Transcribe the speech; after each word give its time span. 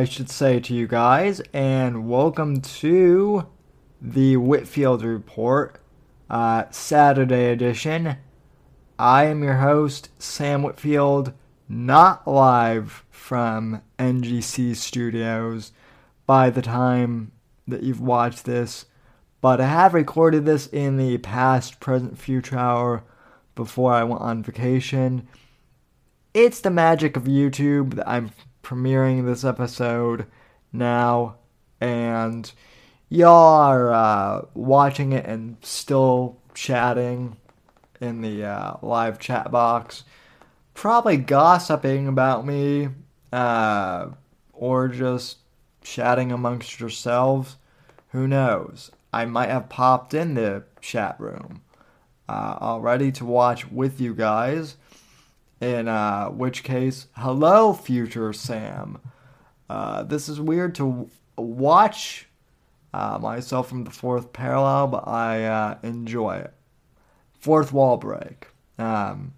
I 0.00 0.04
should 0.04 0.30
say 0.30 0.60
to 0.60 0.72
you 0.74 0.86
guys, 0.86 1.42
and 1.52 2.08
welcome 2.08 2.62
to 2.62 3.46
the 4.00 4.38
Whitfield 4.38 5.04
Report, 5.04 5.78
uh, 6.30 6.64
Saturday 6.70 7.52
edition. 7.52 8.16
I 8.98 9.24
am 9.24 9.44
your 9.44 9.58
host, 9.58 10.08
Sam 10.18 10.62
Whitfield, 10.62 11.34
not 11.68 12.26
live 12.26 13.04
from 13.10 13.82
NGC 13.98 14.74
Studios 14.74 15.72
by 16.24 16.48
the 16.48 16.62
time 16.62 17.32
that 17.68 17.82
you've 17.82 18.00
watched 18.00 18.46
this, 18.46 18.86
but 19.42 19.60
I 19.60 19.66
have 19.66 19.92
recorded 19.92 20.46
this 20.46 20.66
in 20.68 20.96
the 20.96 21.18
past, 21.18 21.78
present, 21.78 22.16
future 22.16 22.56
hour 22.56 23.04
before 23.54 23.92
I 23.92 24.04
went 24.04 24.22
on 24.22 24.42
vacation 24.42 25.28
it's 26.34 26.60
the 26.60 26.70
magic 26.70 27.16
of 27.16 27.24
YouTube 27.24 27.94
that 27.94 28.08
I'm 28.08 28.30
premiering 28.62 29.26
this 29.26 29.44
episode 29.44 30.26
now, 30.72 31.36
and 31.80 32.50
y'all 33.08 33.60
are 33.60 33.92
uh, 33.92 34.42
watching 34.54 35.12
it 35.12 35.26
and 35.26 35.56
still 35.62 36.36
chatting 36.54 37.36
in 38.00 38.20
the 38.22 38.44
uh, 38.44 38.76
live 38.82 39.18
chat 39.18 39.50
box, 39.50 40.04
probably 40.74 41.16
gossiping 41.16 42.08
about 42.08 42.46
me, 42.46 42.88
uh, 43.32 44.08
or 44.52 44.88
just 44.88 45.38
chatting 45.82 46.32
amongst 46.32 46.80
yourselves. 46.80 47.56
Who 48.08 48.26
knows? 48.26 48.90
I 49.12 49.24
might 49.24 49.48
have 49.48 49.68
popped 49.68 50.14
in 50.14 50.34
the 50.34 50.64
chat 50.80 51.16
room 51.18 51.62
uh, 52.28 52.56
already 52.60 53.10
to 53.12 53.24
watch 53.24 53.70
with 53.70 54.00
you 54.00 54.14
guys 54.14 54.76
in 55.60 55.88
uh, 55.88 56.28
which 56.28 56.64
case, 56.64 57.06
hello, 57.16 57.72
future 57.72 58.32
Sam. 58.32 58.98
Uh, 59.68 60.02
this 60.02 60.28
is 60.28 60.40
weird 60.40 60.74
to 60.76 61.08
watch 61.36 62.26
uh, 62.92 63.18
myself 63.20 63.68
from 63.68 63.84
the 63.84 63.90
fourth 63.90 64.32
parallel, 64.32 64.88
but 64.88 65.06
I 65.06 65.44
uh, 65.44 65.78
enjoy 65.82 66.38
it. 66.38 66.54
Fourth 67.38 67.72
wall 67.72 67.96
break. 67.96 68.48
Um, 68.78 69.34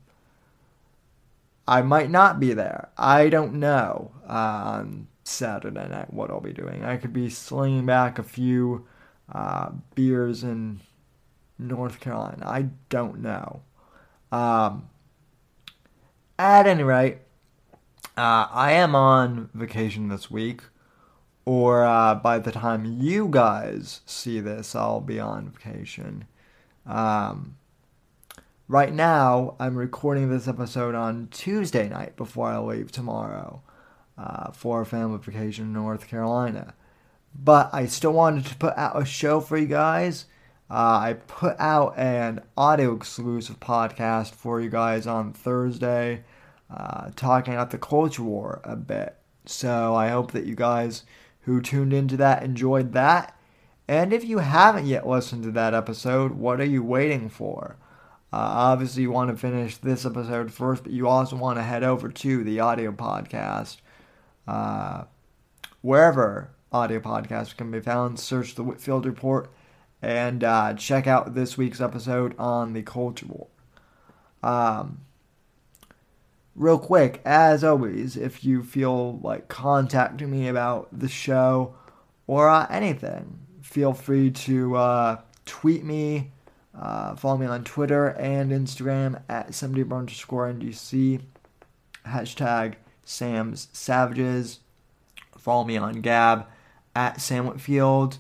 I 1.67 1.83
might 1.83 2.11
not 2.11 2.41
be 2.41 2.55
there. 2.55 2.89
I 2.97 3.28
don't 3.28 3.55
know 3.55 4.12
on 4.27 5.09
Saturday 5.25 5.89
night 5.89 6.12
what 6.12 6.31
I'll 6.31 6.41
be 6.41 6.53
doing. 6.53 6.84
I 6.84 6.97
could 6.97 7.12
be 7.12 7.28
slinging 7.28 7.87
back 7.87 8.19
a 8.19 8.22
few 8.22 8.87
uh, 9.31 9.71
beers 9.94 10.43
in 10.43 10.81
North 11.59 12.00
Carolina. 12.00 12.44
I 12.47 12.69
don't 12.89 13.21
know. 13.21 13.62
Um, 14.33 14.89
at 16.42 16.66
any 16.66 16.82
rate, 16.82 17.19
uh, 18.16 18.48
I 18.50 18.72
am 18.72 18.97
on 18.97 19.48
vacation 19.54 20.08
this 20.08 20.28
week, 20.28 20.62
or 21.44 21.84
uh, 21.84 22.16
by 22.16 22.41
the 22.41 22.50
time 22.50 22.84
you 22.84 23.28
guys 23.28 24.00
see 24.06 24.41
this, 24.41 24.75
I'll 24.75 25.00
be 25.00 25.20
on 25.20 25.50
vacation. 25.50 26.25
Um, 26.84 27.58
right 28.66 28.92
now, 28.92 29.54
I'm 29.60 29.76
recording 29.76 30.30
this 30.30 30.48
episode 30.48 30.97
on 30.97 31.28
Tuesday 31.30 31.88
night 31.88 32.16
before 32.16 32.48
I 32.48 32.59
leave 32.59 32.91
tomorrow 32.91 33.62
uh, 34.19 34.50
for 34.50 34.80
a 34.80 34.86
family 34.86 35.20
vacation 35.22 35.66
in 35.66 35.72
North 35.72 36.09
Carolina. 36.09 36.74
But 37.32 37.70
I 37.72 37.86
still 37.86 38.14
wanted 38.14 38.47
to 38.47 38.56
put 38.56 38.76
out 38.76 39.00
a 39.00 39.04
show 39.04 39.41
for 39.41 39.56
you 39.56 39.66
guys. 39.66 40.26
Uh, 40.69 40.98
I 41.04 41.16
put 41.28 41.54
out 41.60 41.97
an 41.97 42.42
audio 42.56 42.97
exclusive 42.97 43.60
podcast 43.60 44.34
for 44.34 44.60
you 44.60 44.70
guys 44.70 45.06
on 45.06 45.32
Thursday 45.32 46.24
uh, 46.75 47.10
talking 47.16 47.55
about 47.55 47.71
the 47.71 47.78
culture 47.78 48.22
war 48.22 48.60
a 48.65 48.77
bit. 48.77 49.16
So 49.44 49.94
I 49.94 50.09
hope 50.09 50.33
that 50.33 50.47
you 50.47 50.55
guys 50.55 51.05
who 51.43 51.60
tuned 51.60 51.93
into 51.93 52.16
that 52.19 52.43
enjoyed 52.43 52.93
that. 52.93 53.37
And 53.88 54.12
if 54.12 54.25
you 54.25 54.38
haven't 54.38 54.87
yet 54.87 55.06
listened 55.06 55.43
to 55.43 55.50
that 55.53 55.75
episode, 55.75 56.33
what 56.33 56.60
are 56.60 56.65
you 56.65 56.83
waiting 56.83 57.28
for? 57.28 57.77
Uh, 58.33 58.37
obviously, 58.38 59.03
you 59.03 59.10
want 59.10 59.31
to 59.31 59.37
finish 59.37 59.77
this 59.77 60.06
episode 60.06 60.53
first, 60.53 60.84
but 60.84 60.93
you 60.93 61.06
also 61.06 61.37
want 61.37 61.59
to 61.59 61.62
head 61.62 61.83
over 61.83 62.09
to 62.09 62.44
the 62.44 62.60
audio 62.60 62.91
podcast. 62.91 63.78
Uh, 64.49 65.04
wherever 65.83 66.50
audio 66.72 67.00
podcasts 67.00 67.54
can 67.54 67.71
be 67.71 67.81
found, 67.81 68.19
search 68.19 68.54
the 68.54 68.62
Whitfield 68.62 69.04
Report 69.04 69.50
and 70.00 70.43
uh, 70.43 70.75
check 70.75 71.06
out 71.06 71.34
this 71.34 71.59
week's 71.59 71.81
episode 71.81 72.34
on 72.39 72.72
the 72.72 72.83
culture 72.83 73.27
war. 73.27 73.49
Um, 74.43 75.03
real 76.55 76.79
quick, 76.79 77.21
as 77.25 77.65
always, 77.65 78.17
if 78.17 78.45
you 78.45 78.63
feel 78.63 79.19
like 79.19 79.49
contacting 79.49 80.31
me 80.31 80.49
about 80.49 80.89
the 80.97 81.09
show 81.09 81.75
or 82.27 82.49
uh, 82.49 82.67
anything, 82.71 83.39
feel 83.63 83.93
free 83.93 84.31
to 84.31 84.77
uh, 84.77 85.21
tweet 85.45 85.85
me, 85.85 86.31
uh, 86.79 87.15
follow 87.17 87.39
me 87.39 87.47
on 87.47 87.65
Twitter 87.65 88.09
and 88.09 88.51
Instagram 88.51 89.23
at 89.29 89.55
somebody 89.55 89.85
underscore 89.91 90.53
NGC, 90.53 91.21
hashtag 92.07 92.75
Sam's 93.05 93.69
Savages. 93.73 94.61
Follow 95.37 95.65
me 95.65 95.77
on 95.77 96.01
Gab 96.01 96.47
at 96.95 97.21
Sam 97.21 97.47
Whitfield, 97.47 98.19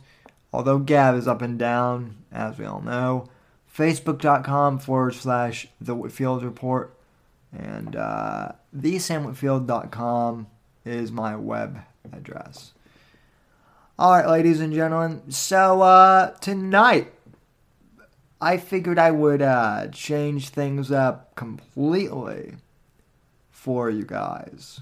although 0.52 0.78
Gab 0.78 1.14
is 1.14 1.28
up 1.28 1.42
and 1.42 1.58
down, 1.58 2.16
as 2.32 2.58
we 2.58 2.64
all 2.64 2.80
know. 2.80 3.28
Facebook.com 3.74 4.78
forward 4.78 5.14
slash 5.14 5.68
The 5.80 5.94
Whitfield 5.94 6.42
Report 6.42 6.94
and 7.52 7.96
uh, 7.96 8.52
thesamwhitfield.com 8.76 10.46
is 10.84 11.12
my 11.12 11.36
web 11.36 11.78
address. 12.12 12.72
All 13.98 14.12
right, 14.12 14.26
ladies 14.26 14.60
and 14.60 14.72
gentlemen. 14.72 15.30
So 15.30 15.82
uh, 15.82 16.30
tonight, 16.40 17.12
I 18.40 18.56
figured 18.56 18.98
I 18.98 19.10
would 19.10 19.42
uh, 19.42 19.88
change 19.88 20.48
things 20.48 20.90
up 20.90 21.34
completely 21.36 22.56
for 23.50 23.90
you 23.90 24.04
guys. 24.04 24.80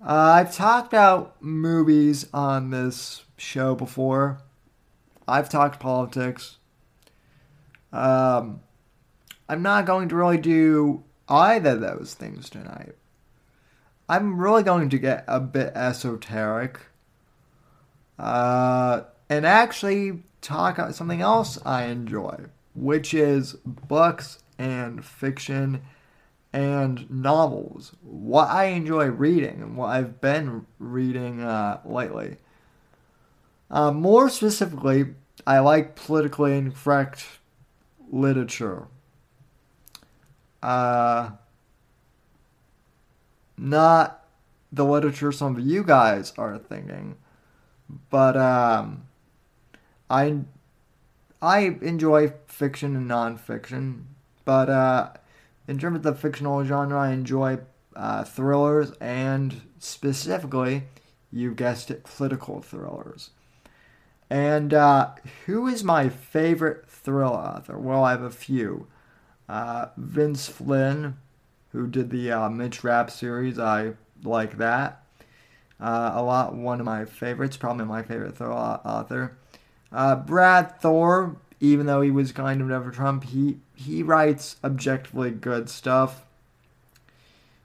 Uh, 0.00 0.12
I've 0.12 0.54
talked 0.54 0.92
about 0.92 1.42
movies 1.42 2.26
on 2.32 2.70
this 2.70 3.24
show 3.36 3.74
before. 3.74 4.42
I've 5.26 5.48
talked 5.48 5.80
politics. 5.80 6.58
Um, 7.92 8.60
I'm 9.48 9.62
not 9.62 9.86
going 9.86 10.08
to 10.10 10.16
really 10.16 10.38
do 10.38 11.04
either 11.28 11.70
of 11.70 11.80
those 11.80 12.14
things 12.14 12.50
tonight. 12.50 12.94
I'm 14.08 14.38
really 14.40 14.62
going 14.62 14.90
to 14.90 14.98
get 14.98 15.24
a 15.26 15.40
bit 15.40 15.72
esoteric. 15.74 16.80
Uh, 18.18 19.02
and 19.28 19.46
actually 19.46 20.22
talk 20.40 20.78
about 20.78 20.94
something 20.94 21.20
else 21.20 21.58
I 21.64 21.84
enjoy, 21.84 22.46
which 22.74 23.14
is 23.14 23.54
books 23.64 24.42
and 24.58 25.04
fiction 25.04 25.82
and 26.52 27.08
novels. 27.10 27.92
What 28.02 28.48
I 28.48 28.64
enjoy 28.66 29.06
reading 29.06 29.62
and 29.62 29.76
what 29.76 29.88
I've 29.88 30.20
been 30.20 30.66
reading 30.78 31.42
uh, 31.42 31.80
lately. 31.84 32.36
Uh, 33.70 33.92
more 33.92 34.30
specifically, 34.30 35.14
I 35.46 35.58
like 35.58 35.94
politically 35.94 36.56
incorrect 36.56 37.26
literature 38.10 38.88
uh, 40.62 41.30
not 43.56 44.24
the 44.72 44.84
literature 44.84 45.32
some 45.32 45.56
of 45.56 45.64
you 45.64 45.82
guys 45.82 46.32
are 46.36 46.58
thinking, 46.58 47.16
but 48.10 48.36
um, 48.36 49.04
I 50.10 50.40
I 51.40 51.76
enjoy 51.80 52.32
fiction 52.46 52.96
and 52.96 53.10
nonfiction, 53.10 54.04
but 54.44 54.68
uh, 54.68 55.10
in 55.66 55.78
terms 55.78 55.96
of 55.96 56.02
the 56.02 56.14
fictional 56.14 56.64
genre, 56.64 56.98
I 56.98 57.10
enjoy 57.12 57.58
uh, 57.94 58.24
thrillers 58.24 58.92
and 59.00 59.62
specifically, 59.78 60.84
you 61.30 61.54
guessed 61.54 61.90
it, 61.90 62.04
political 62.04 62.60
thrillers. 62.60 63.30
And 64.30 64.74
uh, 64.74 65.10
who 65.46 65.66
is 65.66 65.82
my 65.82 66.08
favorite 66.08 66.88
thriller 66.88 67.36
author? 67.36 67.78
Well, 67.78 68.04
I 68.04 68.10
have 68.10 68.22
a 68.22 68.30
few. 68.30 68.86
Uh, 69.48 69.86
Vince 69.96 70.48
Flynn, 70.48 71.16
who 71.72 71.86
did 71.86 72.10
the 72.10 72.30
uh, 72.30 72.48
Mitch 72.50 72.84
Rapp 72.84 73.10
series, 73.10 73.58
I 73.58 73.92
like 74.22 74.58
that 74.58 75.02
uh, 75.80 76.12
a 76.14 76.22
lot. 76.22 76.54
One 76.54 76.80
of 76.80 76.86
my 76.86 77.04
favorites, 77.04 77.56
probably 77.56 77.84
my 77.84 78.02
favorite 78.02 78.36
Thor 78.36 78.52
author. 78.52 79.36
Uh, 79.90 80.16
Brad 80.16 80.80
Thor, 80.80 81.36
even 81.60 81.86
though 81.86 82.00
he 82.00 82.10
was 82.10 82.32
kind 82.32 82.60
of 82.60 82.68
never 82.68 82.90
Trump, 82.90 83.24
he 83.24 83.58
he 83.74 84.02
writes 84.02 84.56
objectively 84.62 85.30
good 85.30 85.70
stuff. 85.70 86.24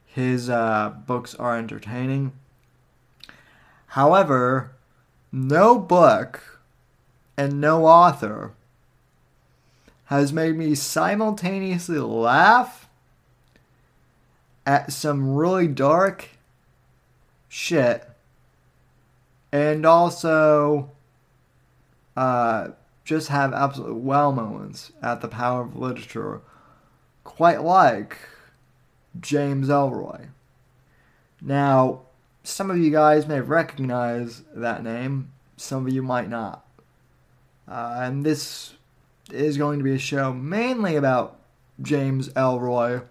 His 0.06 0.48
uh, 0.48 0.94
books 1.06 1.34
are 1.34 1.58
entertaining. 1.58 2.32
However, 3.88 4.72
no 5.32 5.78
book 5.78 6.60
and 7.36 7.60
no 7.60 7.86
author 7.86 8.52
has 10.18 10.32
made 10.32 10.56
me 10.56 10.74
simultaneously 10.74 11.98
laugh 11.98 12.88
at 14.66 14.92
some 14.92 15.34
really 15.34 15.68
dark 15.68 16.28
shit 17.48 18.08
and 19.52 19.86
also 19.86 20.90
uh, 22.16 22.68
just 23.04 23.28
have 23.28 23.52
absolute 23.52 23.94
wow 23.94 24.30
moments 24.30 24.92
at 25.02 25.20
the 25.20 25.28
power 25.28 25.62
of 25.62 25.76
literature, 25.76 26.40
quite 27.22 27.62
like 27.62 28.18
James 29.20 29.68
Ellroy. 29.68 30.28
Now, 31.40 32.00
some 32.42 32.70
of 32.70 32.78
you 32.78 32.90
guys 32.90 33.26
may 33.28 33.40
recognize 33.40 34.42
that 34.54 34.82
name, 34.82 35.30
some 35.56 35.86
of 35.86 35.92
you 35.92 36.02
might 36.02 36.28
not. 36.28 36.66
Uh, 37.68 37.98
and 38.00 38.24
this 38.24 38.74
is 39.30 39.56
going 39.56 39.78
to 39.78 39.84
be 39.84 39.94
a 39.94 39.98
show 39.98 40.32
mainly 40.32 40.96
about 40.96 41.38
James 41.80 42.28
Ellroy, 42.30 43.04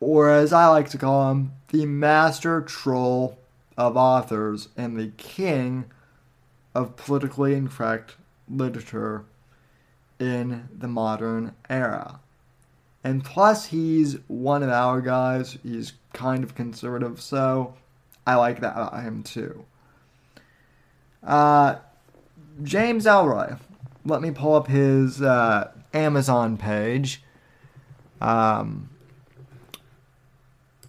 or 0.00 0.30
as 0.30 0.52
I 0.52 0.66
like 0.68 0.88
to 0.90 0.98
call 0.98 1.30
him, 1.30 1.52
the 1.68 1.86
master 1.86 2.60
troll 2.62 3.38
of 3.76 3.96
authors 3.96 4.68
and 4.76 4.96
the 4.96 5.08
king 5.16 5.84
of 6.74 6.96
politically 6.96 7.54
incorrect 7.54 8.16
literature 8.48 9.24
in 10.18 10.68
the 10.76 10.88
modern 10.88 11.54
era. 11.68 12.20
And 13.02 13.24
plus, 13.24 13.66
he's 13.66 14.18
one 14.28 14.62
of 14.62 14.68
our 14.68 15.00
guys. 15.00 15.56
He's 15.62 15.94
kind 16.12 16.44
of 16.44 16.54
conservative, 16.54 17.20
so 17.20 17.74
I 18.26 18.34
like 18.34 18.60
that 18.60 18.74
about 18.74 19.02
him 19.02 19.22
too. 19.22 19.64
Uh, 21.22 21.76
James 22.62 23.06
Ellroy. 23.06 23.58
Let 24.04 24.22
me 24.22 24.30
pull 24.30 24.54
up 24.54 24.66
his 24.66 25.20
uh, 25.20 25.70
Amazon 25.92 26.56
page. 26.56 27.22
Um, 28.20 28.90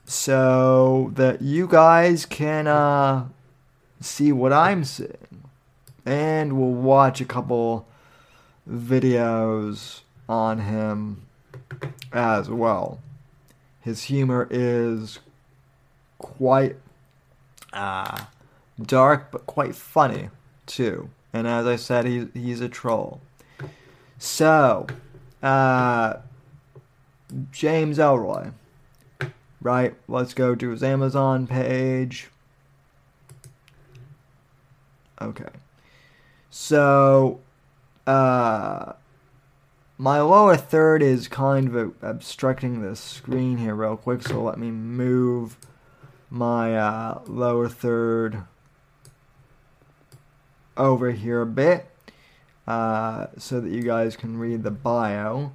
so 0.06 1.12
that 1.16 1.42
you 1.42 1.68
guys 1.68 2.26
can 2.26 2.68
uh, 2.68 3.28
see 4.02 4.32
what 4.32 4.52
I'm 4.52 4.84
seeing. 4.84 5.16
And 6.06 6.58
we'll 6.58 6.70
watch 6.70 7.22
a 7.22 7.26
couple 7.26 7.88
videos 8.70 10.02
on 10.28 10.60
him 10.60 11.22
as 12.12 12.50
well. 12.50 13.00
His 13.80 14.04
humor 14.04 14.48
is 14.50 15.20
quite 16.18 16.76
uh, 17.72 18.26
dark, 18.82 19.32
but 19.32 19.46
quite 19.46 19.76
funny 19.76 20.30
too. 20.66 21.10
And 21.34 21.48
as 21.48 21.66
I 21.66 21.76
said, 21.76 22.06
he's 22.06 22.28
he's 22.34 22.62
a 22.62 22.70
troll. 22.70 23.22
So, 24.18 24.86
uh, 25.42 26.18
James 27.52 27.98
Ellroy, 27.98 28.54
right? 29.62 29.96
Let's 30.08 30.34
go 30.34 30.56
to 30.56 30.70
his 30.70 30.84
Amazon 30.84 31.48
page. 31.48 32.30
Okay. 35.22 35.50
So, 36.50 37.40
uh, 38.06 38.94
my 39.98 40.20
lower 40.20 40.58
third 40.58 41.02
is 41.02 41.28
kind 41.28 41.76
of 41.76 41.94
obstructing 42.02 42.82
the 42.82 42.96
screen 42.96 43.58
here 43.58 43.76
real 43.76 43.98
quick, 43.98 44.24
so 44.24 44.42
let 44.42 44.58
me 44.58 44.72
move 44.72 45.58
my 46.30 46.76
uh, 46.76 47.22
lower 47.28 47.70
third 47.70 48.44
over 50.78 51.12
here 51.12 51.42
a 51.42 51.46
bit 51.46 51.86
uh, 52.68 53.28
so 53.38 53.60
that 53.60 53.72
you 53.72 53.82
guys 53.82 54.16
can 54.16 54.38
read 54.38 54.64
the 54.64 54.72
bio. 54.72 55.52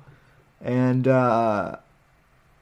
And 0.60 1.06
uh, 1.06 1.76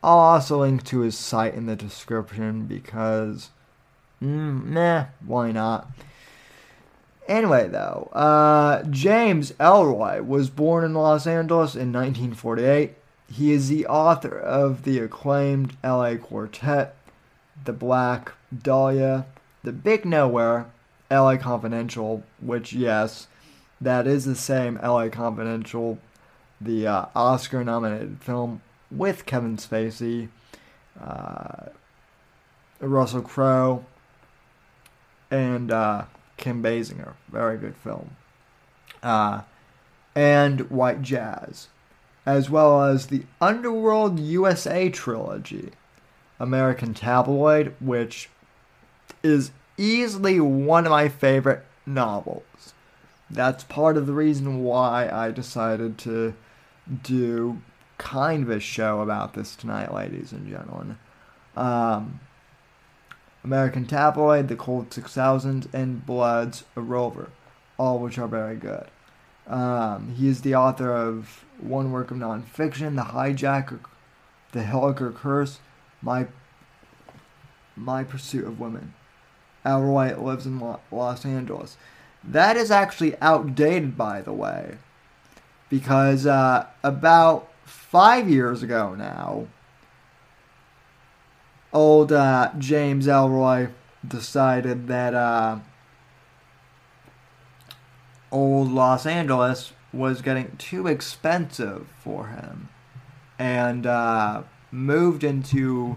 I'll 0.02 0.18
also 0.18 0.60
link 0.60 0.84
to 0.84 1.00
his 1.00 1.16
site 1.18 1.54
in 1.54 1.66
the 1.66 1.76
description 1.76 2.66
because, 2.66 3.50
mm, 4.22 4.66
nah, 4.66 5.06
why 5.24 5.52
not? 5.52 5.88
Anyway, 7.26 7.68
though, 7.68 8.10
uh, 8.12 8.82
James 8.90 9.52
Ellroy 9.52 10.24
was 10.24 10.50
born 10.50 10.84
in 10.84 10.92
Los 10.92 11.26
Angeles 11.26 11.74
in 11.74 11.90
1948. 11.90 12.92
He 13.32 13.52
is 13.52 13.68
the 13.68 13.86
author 13.86 14.38
of 14.38 14.84
the 14.84 14.98
acclaimed 14.98 15.74
LA 15.82 16.16
Quartet, 16.16 16.94
The 17.64 17.72
Black 17.72 18.32
Dahlia, 18.54 19.24
The 19.62 19.72
Big 19.72 20.04
Nowhere, 20.04 20.66
LA 21.14 21.36
Confidential, 21.36 22.22
which, 22.40 22.72
yes, 22.72 23.28
that 23.80 24.06
is 24.06 24.24
the 24.24 24.34
same 24.34 24.78
LA 24.82 25.08
Confidential, 25.08 25.98
the 26.60 26.86
uh, 26.86 27.06
Oscar 27.14 27.62
nominated 27.64 28.18
film 28.20 28.62
with 28.90 29.26
Kevin 29.26 29.56
Spacey, 29.56 30.28
uh, 31.00 31.66
Russell 32.80 33.22
Crowe, 33.22 33.84
and 35.30 35.70
uh, 35.70 36.04
Kim 36.36 36.62
Basinger. 36.62 37.14
Very 37.28 37.58
good 37.58 37.76
film. 37.76 38.16
Uh, 39.02 39.42
and 40.14 40.70
White 40.70 41.02
Jazz, 41.02 41.68
as 42.24 42.48
well 42.48 42.82
as 42.82 43.06
the 43.06 43.24
Underworld 43.40 44.18
USA 44.18 44.88
trilogy, 44.88 45.72
American 46.38 46.94
Tabloid, 46.94 47.74
which 47.80 48.28
is 49.22 49.50
easily 49.76 50.40
one 50.40 50.86
of 50.86 50.90
my 50.90 51.08
favorite 51.08 51.64
novels. 51.86 52.74
That's 53.30 53.64
part 53.64 53.96
of 53.96 54.06
the 54.06 54.12
reason 54.12 54.62
why 54.62 55.08
I 55.08 55.30
decided 55.30 55.98
to 55.98 56.34
do 57.02 57.62
kind 57.98 58.42
of 58.44 58.50
a 58.50 58.60
show 58.60 59.00
about 59.00 59.34
this 59.34 59.56
tonight, 59.56 59.92
ladies 59.92 60.32
and 60.32 60.48
gentlemen. 60.48 60.98
Um, 61.56 62.20
American 63.42 63.86
Tabloid, 63.86 64.48
The 64.48 64.56
Cold 64.56 64.92
6000, 64.92 65.68
and 65.72 66.04
Blood's 66.04 66.64
a 66.76 66.80
Rover, 66.80 67.30
all 67.78 67.98
which 67.98 68.18
are 68.18 68.28
very 68.28 68.56
good. 68.56 68.86
Um, 69.46 70.14
he 70.16 70.28
is 70.28 70.40
the 70.40 70.54
author 70.54 70.92
of 70.92 71.44
one 71.60 71.92
work 71.92 72.10
of 72.10 72.16
nonfiction, 72.16 72.96
The 72.96 73.12
Hijacker, 73.12 73.80
The 74.52 74.62
Hilliker 74.62 75.14
Curse, 75.14 75.58
My 76.00 76.26
My 77.76 78.04
Pursuit 78.04 78.46
of 78.46 78.58
Women. 78.58 78.94
Ellroy 79.64 80.20
lives 80.20 80.46
in 80.46 80.60
Los 80.90 81.24
Angeles. 81.24 81.76
That 82.22 82.56
is 82.56 82.70
actually 82.70 83.16
outdated, 83.20 83.96
by 83.96 84.22
the 84.22 84.32
way, 84.32 84.78
because 85.68 86.26
uh, 86.26 86.66
about 86.82 87.50
five 87.64 88.28
years 88.28 88.62
ago 88.62 88.94
now, 88.94 89.46
old 91.72 92.12
uh, 92.12 92.50
James 92.58 93.06
Ellroy 93.06 93.70
decided 94.06 94.88
that 94.88 95.14
uh, 95.14 95.58
old 98.30 98.70
Los 98.70 99.06
Angeles 99.06 99.72
was 99.92 100.22
getting 100.22 100.56
too 100.56 100.86
expensive 100.86 101.86
for 102.02 102.28
him 102.28 102.68
and 103.38 103.86
uh, 103.86 104.42
moved 104.70 105.24
into 105.24 105.96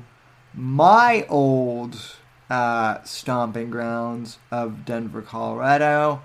my 0.53 1.25
old 1.29 2.15
uh, 2.49 3.03
stomping 3.03 3.69
grounds 3.69 4.39
of 4.51 4.85
Denver, 4.85 5.21
Colorado. 5.21 6.21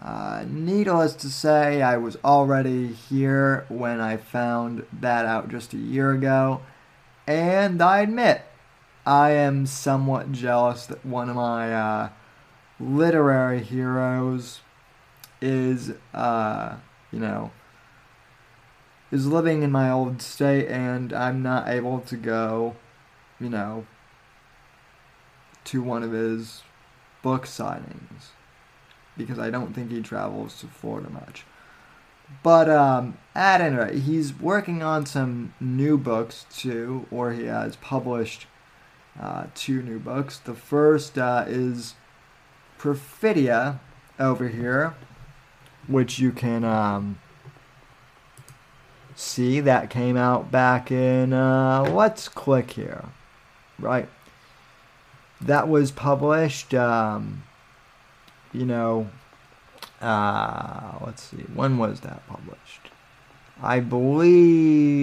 Uh, 0.00 0.44
needless 0.48 1.14
to 1.14 1.28
say, 1.28 1.82
I 1.82 1.98
was 1.98 2.16
already 2.24 2.88
here 2.88 3.66
when 3.68 4.00
I 4.00 4.16
found 4.16 4.86
that 4.92 5.26
out 5.26 5.50
just 5.50 5.74
a 5.74 5.78
year 5.78 6.12
ago, 6.12 6.62
and 7.26 7.82
I 7.82 8.00
admit 8.00 8.42
I 9.04 9.30
am 9.30 9.66
somewhat 9.66 10.32
jealous 10.32 10.86
that 10.86 11.04
one 11.04 11.28
of 11.28 11.36
my 11.36 11.74
uh, 11.74 12.08
literary 12.80 13.62
heroes 13.62 14.60
is, 15.40 15.92
uh, 16.14 16.76
you 17.10 17.18
know, 17.18 17.50
is 19.10 19.26
living 19.26 19.62
in 19.62 19.70
my 19.70 19.90
old 19.90 20.22
state 20.22 20.68
and 20.68 21.12
I'm 21.12 21.42
not 21.42 21.68
able 21.68 22.00
to 22.00 22.16
go, 22.16 22.76
you 23.38 23.50
know, 23.50 23.86
to 25.64 25.82
one 25.82 26.02
of 26.02 26.12
his 26.12 26.62
book 27.22 27.46
signings 27.46 28.30
because 29.16 29.38
I 29.38 29.50
don't 29.50 29.74
think 29.74 29.90
he 29.90 30.00
travels 30.00 30.58
to 30.60 30.66
Florida 30.66 31.10
much. 31.10 31.44
But 32.42 32.70
um, 32.70 33.18
at 33.34 33.60
any 33.60 33.76
rate, 33.76 33.94
he's 34.02 34.32
working 34.38 34.82
on 34.82 35.04
some 35.06 35.54
new 35.60 35.98
books 35.98 36.46
too, 36.50 37.06
or 37.10 37.32
he 37.32 37.44
has 37.44 37.76
published 37.76 38.46
uh, 39.20 39.46
two 39.54 39.82
new 39.82 39.98
books. 39.98 40.38
The 40.38 40.54
first 40.54 41.18
uh, 41.18 41.44
is 41.46 41.94
Perfidia 42.78 43.80
over 44.18 44.48
here, 44.48 44.94
which 45.86 46.18
you 46.18 46.32
can 46.32 46.64
um, 46.64 47.20
see 49.14 49.60
that 49.60 49.90
came 49.90 50.16
out 50.16 50.50
back 50.50 50.90
in. 50.90 51.32
Uh, 51.32 51.82
let's 51.82 52.28
click 52.28 52.72
here, 52.72 53.04
right? 53.78 54.08
That 55.42 55.68
was 55.68 55.90
published. 55.90 56.74
Um, 56.74 57.42
you 58.52 58.64
know, 58.64 59.10
uh, 60.00 60.98
let's 61.04 61.22
see, 61.22 61.44
when 61.54 61.78
was 61.78 62.00
that 62.00 62.26
published? 62.28 62.90
I 63.62 63.80
believe 63.80 65.02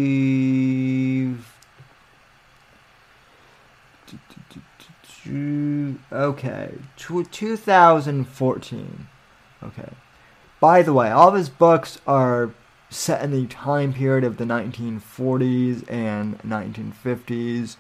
Okay, 6.12 6.74
2014. 6.98 9.08
Okay. 9.62 9.90
By 10.60 10.82
the 10.82 10.94
way, 10.94 11.12
all 11.12 11.28
of 11.30 11.36
his 11.36 11.50
books 11.50 12.00
are 12.08 12.52
set 12.90 13.24
in 13.24 13.32
the 13.32 13.46
time 13.48 13.94
period 13.94 14.24
of 14.24 14.38
the 14.38 14.46
1940s 14.46 15.84
and 15.90 16.40
1950s. 16.40 17.76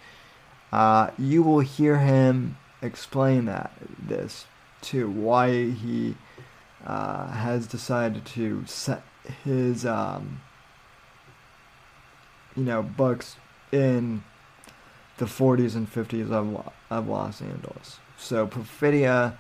Uh, 0.72 1.10
you 1.18 1.42
will 1.44 1.60
hear 1.60 1.98
him 1.98 2.58
explain 2.82 3.46
that 3.46 3.72
this 3.98 4.46
too, 4.82 5.10
why 5.10 5.72
he 5.72 6.16
uh, 6.86 7.32
has 7.32 7.68
decided 7.68 8.26
to 8.26 8.64
set 8.66 9.04
his 9.44 9.86
um, 9.86 10.42
you 12.56 12.64
know 12.64 12.82
books 12.82 13.36
in 13.72 14.24
the 15.18 15.26
40s 15.26 15.76
and 15.76 15.92
50s 15.92 16.32
of, 16.32 16.72
of 16.90 17.08
Los 17.08 17.42
Angeles. 17.42 18.00
So 18.18 18.48
Perfidia 18.48 19.38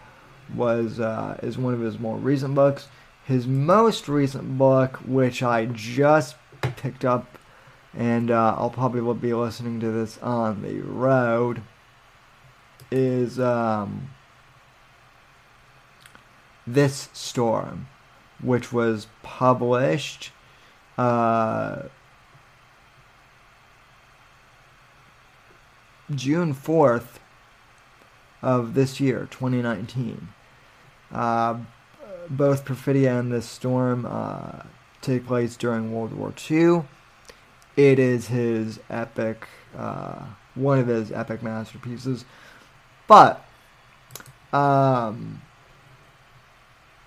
was 0.53 0.99
uh, 0.99 1.39
is 1.41 1.57
one 1.57 1.73
of 1.73 1.79
his 1.79 1.99
more 1.99 2.17
recent 2.17 2.55
books. 2.55 2.87
His 3.25 3.47
most 3.47 4.07
recent 4.07 4.57
book, 4.57 4.97
which 5.05 5.43
I 5.43 5.65
just 5.65 6.35
picked 6.61 7.05
up, 7.05 7.38
and 7.95 8.29
uh, 8.29 8.55
I'll 8.57 8.69
probably 8.69 9.13
be 9.15 9.33
listening 9.33 9.79
to 9.79 9.91
this 9.91 10.17
on 10.19 10.61
the 10.61 10.81
road, 10.81 11.61
is 12.91 13.39
um, 13.39 14.09
This 16.65 17.09
Storm, 17.13 17.87
which 18.41 18.71
was 18.71 19.07
published. 19.23 20.31
Uh, 20.97 21.83
June 26.13 26.53
4th 26.55 27.19
of 28.41 28.73
this 28.73 28.99
year, 28.99 29.27
2019. 29.29 30.29
Uh, 31.11 31.57
both 32.29 32.65
Perfidia 32.65 33.19
and 33.19 33.31
This 33.31 33.47
Storm 33.47 34.05
uh, 34.07 34.63
take 35.01 35.25
place 35.25 35.55
during 35.55 35.93
World 35.93 36.13
War 36.13 36.33
II. 36.49 36.83
It 37.79 37.97
is 37.97 38.27
his 38.27 38.81
epic, 38.89 39.47
uh, 39.73 40.25
one 40.53 40.79
of 40.79 40.87
his 40.87 41.13
epic 41.13 41.41
masterpieces. 41.41 42.25
But, 43.07 43.45
um, 44.51 45.41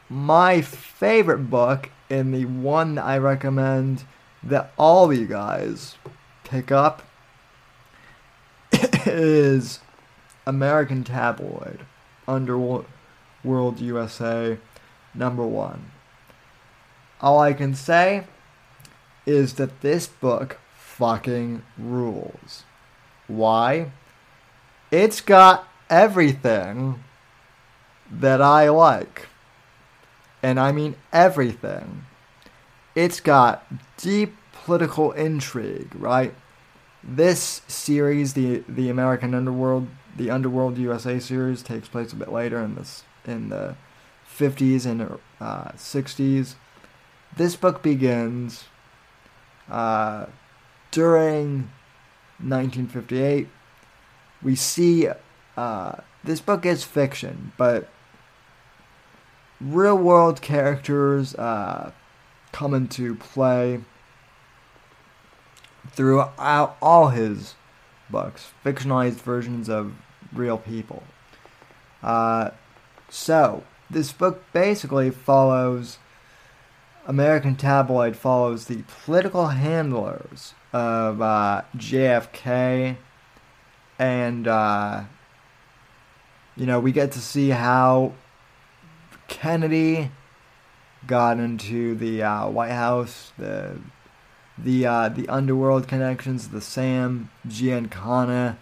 my 0.08 0.62
favorite 0.62 1.50
book, 1.50 1.90
and 2.08 2.32
the 2.32 2.46
one 2.46 2.96
I 2.96 3.18
recommend 3.18 4.04
that 4.42 4.72
all 4.78 5.10
of 5.10 5.18
you 5.18 5.26
guys 5.26 5.96
pick 6.44 6.72
up, 6.72 7.02
is 9.04 9.80
American 10.46 11.04
Tabloid, 11.04 11.80
Underworld 12.26 12.86
USA, 13.44 14.56
number 15.14 15.46
one. 15.46 15.90
All 17.20 17.40
I 17.40 17.52
can 17.52 17.74
say 17.74 18.24
is 19.26 19.54
that 19.54 19.82
this 19.82 20.06
book 20.06 20.58
fucking 21.02 21.60
rules. 21.76 22.62
Why? 23.26 23.90
It's 24.92 25.20
got 25.20 25.66
everything 25.90 27.02
that 28.08 28.40
I 28.40 28.68
like. 28.68 29.26
And 30.44 30.60
I 30.60 30.70
mean 30.70 30.94
everything. 31.12 32.04
It's 32.94 33.18
got 33.18 33.66
deep 33.96 34.36
political 34.52 35.10
intrigue, 35.10 35.92
right? 35.96 36.34
This 37.02 37.62
series, 37.66 38.34
the 38.34 38.62
the 38.68 38.88
American 38.88 39.34
Underworld, 39.34 39.88
the 40.16 40.30
Underworld 40.30 40.78
USA 40.78 41.18
series, 41.18 41.64
takes 41.64 41.88
place 41.88 42.12
a 42.12 42.16
bit 42.16 42.30
later 42.30 42.62
in 42.62 42.76
this 42.76 43.02
in 43.26 43.48
the 43.48 43.74
50s 44.38 44.86
and 44.86 45.18
uh, 45.40 45.72
60s. 45.72 46.54
This 47.36 47.56
book 47.56 47.82
begins 47.82 48.66
uh, 49.68 50.26
during 50.92 51.70
1958. 52.38 53.48
We 54.42 54.54
see 54.54 55.08
uh, 55.56 55.92
this 56.22 56.40
book 56.40 56.64
is 56.64 56.84
fiction, 56.84 57.52
but 57.56 57.88
real 59.60 59.98
world 59.98 60.40
characters 60.40 61.34
uh, 61.34 61.90
come 62.52 62.74
into 62.74 63.16
play 63.16 63.80
throughout 65.90 66.76
all 66.80 67.08
his 67.08 67.54
books, 68.08 68.52
fictionalized 68.64 69.20
versions 69.20 69.68
of 69.68 69.94
real 70.32 70.58
people. 70.58 71.02
Uh, 72.02 72.50
so, 73.08 73.64
this 73.90 74.12
book 74.12 74.44
basically 74.52 75.10
follows 75.10 75.98
American 77.06 77.56
Tabloid 77.56 78.16
follows 78.16 78.66
the 78.66 78.84
political 79.04 79.48
handlers 79.48 80.54
of 80.72 81.20
uh, 81.20 81.62
JFK, 81.76 82.96
and 83.98 84.48
uh, 84.48 85.04
you 86.56 86.66
know 86.66 86.80
we 86.80 86.92
get 86.92 87.12
to 87.12 87.20
see 87.20 87.50
how 87.50 88.12
Kennedy 89.28 90.10
got 91.06 91.38
into 91.38 91.94
the 91.94 92.22
uh, 92.22 92.48
White 92.48 92.70
House, 92.70 93.32
the 93.38 93.78
the 94.58 94.86
uh, 94.86 95.08
the 95.08 95.28
underworld 95.28 95.88
connections, 95.88 96.48
the 96.48 96.60
Sam 96.60 97.30
Giancana 97.46 98.56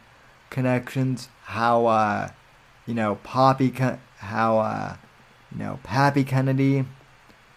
connections, 0.48 1.28
how 1.44 1.86
uh, 1.86 2.30
you 2.86 2.94
know 2.94 3.16
Poppy, 3.22 3.70
how 4.18 4.58
uh, 4.58 4.96
you 5.52 5.58
know 5.58 5.78
Pappy 5.82 6.24
Kennedy 6.24 6.84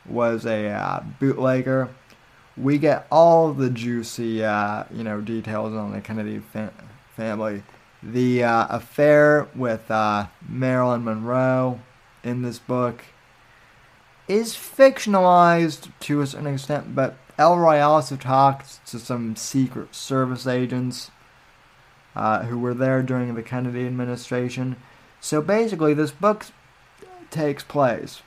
was 0.06 0.46
a 0.46 1.04
bootlegger. 1.20 1.90
We 2.56 2.78
get 2.78 3.08
all 3.12 3.54
the 3.54 3.70
juicy 3.70 4.44
uh, 4.44 4.84
you 4.92 5.04
know 5.04 5.22
details 5.22 5.74
on 5.74 5.92
the 5.92 6.02
Kennedy 6.02 6.40
fa- 6.40 6.74
family. 7.16 7.64
The 8.02 8.44
uh, 8.44 8.68
affair 8.70 9.48
with 9.56 9.90
uh, 9.90 10.28
Marilyn 10.48 11.06
Monroe 11.06 11.80
in 12.24 12.42
this 12.42 12.60
book 12.60 13.04
is 14.28 14.54
fictionalized 14.54 15.92
to 16.02 16.22
a 16.22 16.28
certain 16.28 16.48
extent, 16.48 16.96
but 16.96 17.16
Ellroy 17.38 17.84
also 17.84 18.16
talks 18.16 18.80
to 18.86 19.00
some 19.00 19.36
Secret 19.36 19.96
Service 19.96 20.46
agents 20.46 21.12
uh, 22.16 22.44
who 22.44 22.60
were 22.60 22.74
there 22.74 23.02
during 23.02 23.34
the 23.34 23.44
Kennedy 23.44 23.86
administration. 23.86 24.76
So 25.20 25.42
basically, 25.42 25.94
this 25.94 26.12
book 26.12 26.46
takes 27.32 27.64
place 27.64 28.22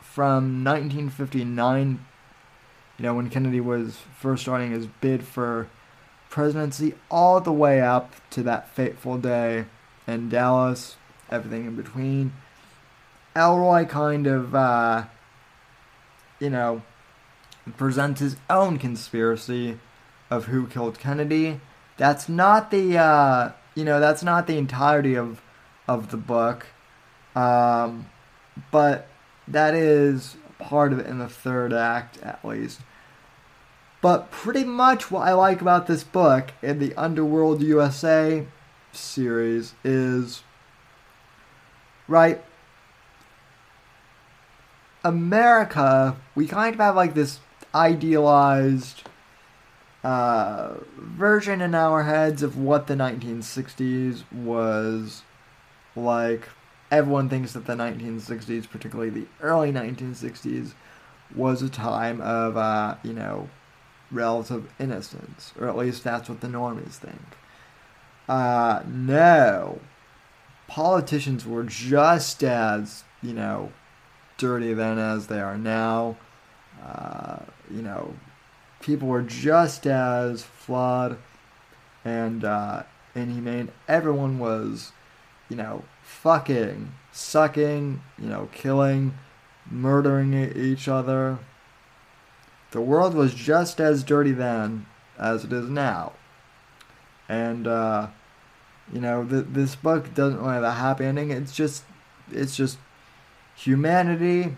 from 0.00 0.64
1959, 0.64 2.04
you 2.98 3.02
know, 3.02 3.14
when 3.14 3.30
Kennedy 3.30 3.60
was 3.60 3.98
first 4.18 4.42
starting 4.42 4.70
his 4.70 4.86
bid 4.86 5.24
for 5.24 5.68
presidency, 6.30 6.94
all 7.10 7.40
the 7.40 7.52
way 7.52 7.80
up 7.80 8.14
to 8.30 8.42
that 8.42 8.68
fateful 8.68 9.18
day 9.18 9.66
in 10.06 10.28
Dallas, 10.28 10.96
everything 11.30 11.66
in 11.66 11.76
between. 11.76 12.32
Ellroy 13.34 13.88
kind 13.88 14.26
of, 14.26 14.54
uh, 14.54 15.04
you 16.40 16.48
know, 16.48 16.82
presents 17.76 18.20
his 18.20 18.36
own 18.48 18.78
conspiracy 18.78 19.78
of 20.30 20.46
who 20.46 20.66
killed 20.66 20.98
Kennedy. 20.98 21.60
That's 21.96 22.28
not 22.28 22.70
the 22.70 22.98
uh, 22.98 23.52
you 23.74 23.84
know 23.84 24.00
that's 24.00 24.22
not 24.22 24.46
the 24.46 24.58
entirety 24.58 25.14
of 25.14 25.40
of 25.88 26.10
the 26.10 26.16
book, 26.16 26.66
um, 27.34 28.06
but 28.70 29.08
that 29.48 29.74
is 29.74 30.36
part 30.58 30.92
of 30.92 30.98
it 30.98 31.06
in 31.06 31.18
the 31.18 31.28
third 31.28 31.72
act 31.72 32.18
at 32.18 32.44
least. 32.44 32.80
But 34.00 34.30
pretty 34.30 34.64
much 34.64 35.10
what 35.10 35.26
I 35.26 35.32
like 35.32 35.60
about 35.60 35.86
this 35.86 36.04
book 36.04 36.52
in 36.62 36.78
the 36.78 36.94
Underworld 36.94 37.62
USA 37.62 38.46
series 38.92 39.74
is 39.82 40.42
right. 42.08 42.42
America, 45.04 46.16
we 46.34 46.46
kind 46.46 46.74
of 46.74 46.80
have 46.80 46.96
like 46.96 47.14
this 47.14 47.40
idealized 47.74 49.02
uh, 50.02 50.74
version 50.96 51.60
in 51.60 51.74
our 51.74 52.04
heads 52.04 52.42
of 52.42 52.56
what 52.56 52.86
the 52.86 52.94
1960s 52.94 54.22
was 54.32 55.22
like. 55.94 56.48
Everyone 56.90 57.28
thinks 57.28 57.52
that 57.52 57.66
the 57.66 57.74
1960s, 57.74 58.68
particularly 58.68 59.10
the 59.10 59.26
early 59.40 59.72
1960s, 59.72 60.72
was 61.34 61.62
a 61.62 61.68
time 61.68 62.20
of, 62.20 62.56
uh, 62.56 62.96
you 63.02 63.12
know, 63.12 63.48
relative 64.10 64.70
innocence, 64.78 65.52
or 65.58 65.68
at 65.68 65.76
least 65.76 66.04
that's 66.04 66.28
what 66.28 66.40
the 66.40 66.46
normies 66.46 66.94
think. 66.94 67.20
Uh, 68.28 68.82
no. 68.86 69.80
Politicians 70.68 71.44
were 71.44 71.64
just 71.64 72.42
as, 72.44 73.04
you 73.22 73.32
know, 73.32 73.72
dirty 74.38 74.72
then 74.72 74.98
as 74.98 75.26
they 75.26 75.40
are 75.40 75.58
now. 75.58 76.16
Uh, 76.84 77.38
you 77.70 77.82
know, 77.82 78.14
people 78.80 79.08
were 79.08 79.22
just 79.22 79.86
as 79.86 80.42
flawed 80.42 81.18
and 82.04 82.44
uh, 82.44 82.84
inhumane. 83.14 83.70
Everyone 83.88 84.38
was 84.38 84.92
you 85.48 85.56
know, 85.56 85.84
fucking, 86.06 86.92
sucking, 87.12 88.00
you 88.18 88.28
know, 88.28 88.48
killing, 88.52 89.12
murdering 89.68 90.34
each 90.34 90.86
other. 90.88 91.38
The 92.70 92.80
world 92.80 93.14
was 93.14 93.34
just 93.34 93.80
as 93.80 94.04
dirty 94.04 94.32
then 94.32 94.86
as 95.18 95.44
it 95.44 95.52
is 95.52 95.68
now. 95.68 96.12
And, 97.28 97.66
uh, 97.66 98.08
you 98.92 99.00
know, 99.00 99.24
th- 99.24 99.46
this 99.48 99.74
book 99.74 100.14
doesn't 100.14 100.38
really 100.38 100.54
have 100.54 100.62
a 100.62 100.72
happy 100.74 101.04
ending. 101.04 101.30
It's 101.30 101.52
just, 101.52 101.82
it's 102.30 102.56
just 102.56 102.78
humanity. 103.56 104.56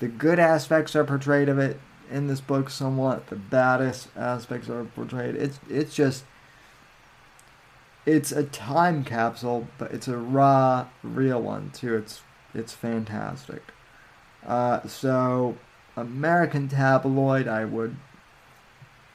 The 0.00 0.08
good 0.08 0.38
aspects 0.38 0.94
are 0.94 1.04
portrayed 1.04 1.48
of 1.48 1.58
it 1.58 1.80
in 2.10 2.26
this 2.26 2.40
book 2.40 2.68
somewhat. 2.68 3.28
The 3.28 3.36
baddest 3.36 4.08
aspects 4.16 4.68
are 4.68 4.84
portrayed. 4.84 5.34
It's, 5.34 5.58
it's 5.70 5.94
just, 5.94 6.24
it's 8.08 8.32
a 8.32 8.44
time 8.44 9.04
capsule, 9.04 9.68
but 9.76 9.92
it's 9.92 10.08
a 10.08 10.16
raw, 10.16 10.86
real 11.02 11.42
one 11.42 11.70
too. 11.70 11.94
It's, 11.94 12.22
it's 12.54 12.72
fantastic. 12.72 13.62
Uh, 14.46 14.86
so, 14.86 15.56
American 15.96 16.68
Tabloid, 16.68 17.46
I 17.46 17.66
would 17.66 17.96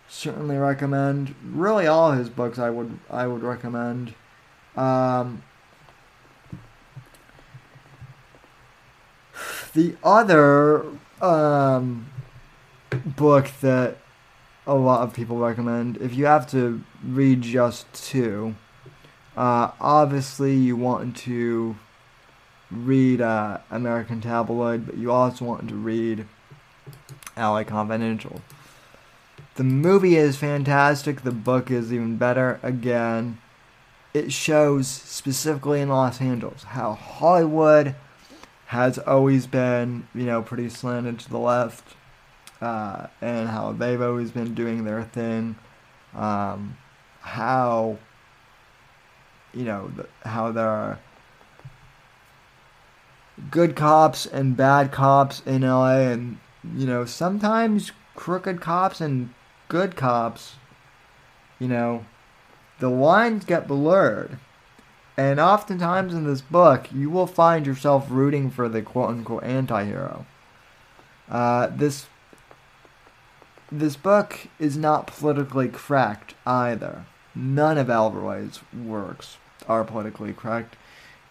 certainly 0.08 0.58
recommend. 0.58 1.34
Really, 1.44 1.88
all 1.88 2.12
his 2.12 2.30
books 2.30 2.60
I 2.60 2.70
would 2.70 3.00
I 3.10 3.26
would 3.26 3.42
recommend. 3.42 4.14
Um, 4.76 5.44
the 9.74 9.96
other 10.04 10.86
um, 11.20 12.08
book 12.92 13.50
that 13.62 13.98
a 14.68 14.76
lot 14.76 15.02
of 15.02 15.14
people 15.14 15.38
recommend, 15.38 15.98
if 15.98 16.16
you 16.16 16.26
have 16.26 16.50
to 16.52 16.84
read 17.04 17.42
just 17.42 17.92
two, 17.94 18.56
uh, 19.36 19.72
obviously 19.80 20.56
you 20.56 20.76
want 20.76 21.18
to 21.18 21.76
read 22.72 23.22
uh, 23.22 23.60
American 23.72 24.22
Tabloid, 24.22 24.86
but 24.86 24.98
you 24.98 25.12
also 25.12 25.46
want 25.46 25.68
to 25.70 25.76
read 25.76 26.26
LA 27.38 27.64
Confidential. 27.64 28.42
The 29.56 29.64
movie 29.64 30.16
is 30.16 30.38
fantastic. 30.38 31.22
The 31.22 31.32
book 31.32 31.70
is 31.70 31.94
even 31.94 32.18
better. 32.18 32.60
Again, 32.64 33.38
it 34.14 34.32
shows 34.32 34.88
specifically 34.88 35.82
in 35.82 35.90
Los 35.90 36.22
Angeles 36.22 36.64
how 36.64 36.94
Hollywood 36.94 37.96
has 38.68 38.98
always 38.98 39.46
been, 39.46 40.08
you 40.16 40.26
know, 40.26 40.42
pretty 40.42 40.70
slanted 40.70 41.20
to 41.20 41.30
the 41.30 41.38
left, 41.38 41.96
uh, 42.62 43.08
and 43.22 43.50
how 43.50 43.72
they've 43.72 44.02
always 44.02 44.32
been 44.32 44.56
doing 44.56 44.86
their 44.86 45.04
thing. 45.04 45.56
Um, 46.16 46.78
how, 47.22 47.98
you 49.54 49.64
know, 49.64 49.92
how 50.24 50.52
there 50.52 50.68
are 50.68 51.00
good 53.52 53.76
cops 53.76 54.26
and 54.26 54.58
bad 54.58 54.92
cops 54.92 55.42
in 55.46 55.62
LA, 55.62 56.00
and 56.00 56.38
you 56.76 56.86
know, 56.86 57.06
sometimes 57.06 57.92
crooked 58.16 58.62
cops 58.62 59.02
and 59.02 59.34
good 59.68 59.96
cops, 59.96 60.56
you 61.60 61.68
know, 61.68 62.06
the 62.80 62.90
lines 62.90 63.46
get 63.46 63.68
blurred. 63.68 64.38
And 65.16 65.40
oftentimes 65.40 66.14
in 66.14 66.26
this 66.26 66.42
book, 66.42 66.92
you 66.92 67.10
will 67.10 67.28
find 67.28 67.68
yourself 67.68 68.08
rooting 68.10 68.50
for 68.50 68.68
the 68.68 68.82
quote 68.82 69.10
unquote 69.10 69.44
anti 69.44 69.86
hero. 69.86 70.26
Uh, 71.30 71.68
this, 71.68 72.08
this 73.72 73.96
book 73.96 74.48
is 74.60 74.76
not 74.76 75.08
politically 75.08 75.70
correct 75.70 76.34
either. 76.48 77.06
None 77.36 77.78
of 77.78 77.88
Ellroy's 77.88 78.62
works 78.74 79.38
are 79.68 79.84
politically 79.84 80.34
correct. 80.34 80.76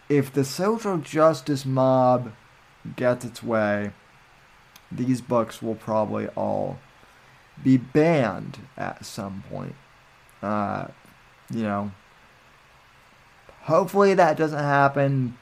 If 0.08 0.32
the 0.32 0.44
social 0.44 0.98
justice 0.98 1.64
mob 1.64 2.32
gets 2.96 3.24
its 3.24 3.42
way, 3.42 3.92
these 4.90 5.20
books 5.20 5.62
will 5.62 5.74
probably 5.74 6.28
all 6.28 6.78
be 7.62 7.76
banned 7.76 8.58
at 8.76 9.04
some 9.04 9.44
point. 9.48 9.74
Uh, 10.42 10.88
you 11.50 11.62
know, 11.62 11.92
hopefully 13.62 14.14
that 14.14 14.36
doesn't 14.36 14.58
happen. 14.58 15.38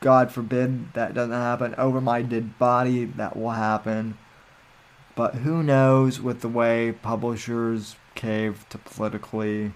God 0.00 0.32
forbid 0.32 0.92
that 0.94 1.14
doesn't 1.14 1.32
happen. 1.32 1.74
Over 1.76 2.00
my 2.00 2.22
dead 2.22 2.58
body, 2.58 3.04
that 3.04 3.36
will 3.36 3.50
happen. 3.50 4.16
But 5.14 5.36
who 5.36 5.62
knows 5.62 6.20
with 6.20 6.40
the 6.40 6.48
way 6.48 6.92
publishers 6.92 7.96
cave 8.14 8.64
to 8.70 8.78
politically, 8.78 9.72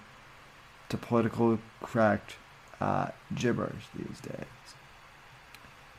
to 0.88 0.97
political 0.97 1.59
correct 1.83 2.37
uh, 2.81 3.09
gibberish 3.35 3.87
these 3.94 4.20
days. 4.20 4.47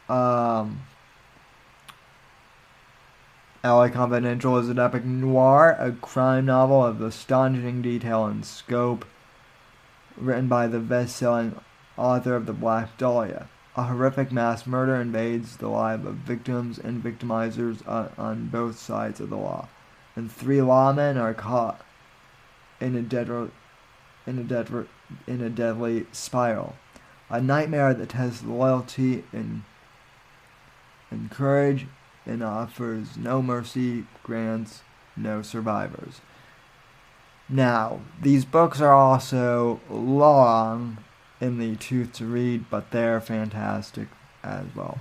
Um, 0.08 0.82
LA 3.63 3.89
Confidential 3.89 4.58
is 4.58 4.69
an 4.69 4.78
epic 4.78 5.04
noir, 5.04 5.76
a 5.80 5.91
crime 5.91 6.45
novel 6.45 6.86
of 6.86 7.02
astonishing 7.02 7.82
detail 7.82 8.26
and 8.26 8.45
scope, 8.45 9.06
written 10.15 10.48
by 10.48 10.67
the 10.67 10.80
best-selling 10.80 11.60
author 11.98 12.36
of 12.36 12.45
The 12.45 12.54
Black 12.54 12.95
Dahlia. 12.98 13.50
A 13.76 13.84
horrific 13.84 14.32
mass 14.32 14.67
murder 14.67 14.95
invades 14.95 15.58
the 15.58 15.67
lives 15.67 16.06
of 16.06 16.15
victims 16.15 16.78
and 16.78 17.04
victimizers 17.04 17.86
on, 17.88 18.12
on 18.17 18.48
both 18.48 18.78
sides 18.78 19.19
of 19.19 19.30
the 19.30 19.36
law, 19.36 19.67
and 20.15 20.32
three 20.32 20.60
lawmen 20.60 21.19
are 21.19 21.34
caught 21.34 21.82
in 22.80 22.95
a 22.95 23.02
deadly, 23.02 23.50
in 24.28 24.40
a 24.40 24.44
deadly, 24.44 24.86
in 25.28 25.42
a 25.42 25.50
deadly 25.50 26.06
spiral. 26.12 26.76
A 27.30 27.42
nightmare 27.42 27.94
that 27.94 28.10
tests 28.10 28.44
loyalty 28.44 29.24
and, 29.32 29.64
and 31.10 31.32
courage 31.32 31.88
and 32.26 32.44
offers 32.44 33.18
no 33.18 33.42
mercy, 33.42 34.06
grants 34.24 34.82
no 35.16 35.42
survivors. 35.42 36.22
Now, 37.48 38.02
these 38.22 38.46
books 38.46 38.82
are 38.82 38.94
also 38.94 39.80
long 39.90 40.98
in 41.40 41.58
the 41.60 41.76
tooth 41.76 42.14
to 42.14 42.26
read, 42.26 42.70
but 42.70 42.92
they're 42.92 43.22
fantastic 43.22 44.08
as 44.44 44.66
well. 44.76 45.00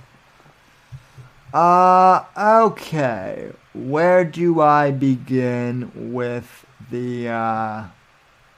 Uh, 1.53 2.23
okay. 2.37 3.51
Where 3.73 4.25
do 4.25 4.61
I 4.61 4.91
begin 4.91 6.13
with 6.13 6.65
the, 6.91 7.29
uh, 7.29 7.83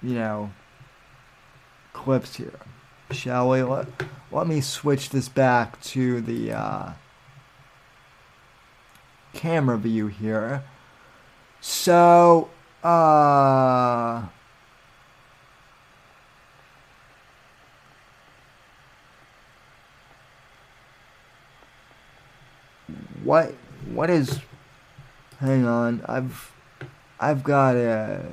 you 0.01 0.15
know, 0.15 0.51
clips 1.97 2.35
here? 2.35 2.59
Shall 3.11 3.49
we? 3.49 3.63
Let, 3.63 3.87
let 4.31 4.47
me 4.47 4.61
switch 4.61 5.09
this 5.09 5.29
back 5.29 5.81
to 5.81 6.21
the, 6.21 6.53
uh, 6.53 6.91
camera 9.33 9.77
view 9.77 10.07
here. 10.07 10.63
So, 11.61 12.49
uh, 12.83 14.23
what 23.23 23.53
what 23.91 24.09
is 24.09 24.39
hang 25.39 25.65
on 25.65 26.01
i've 26.07 26.53
i've 27.19 27.43
got 27.43 27.75
a 27.75 28.23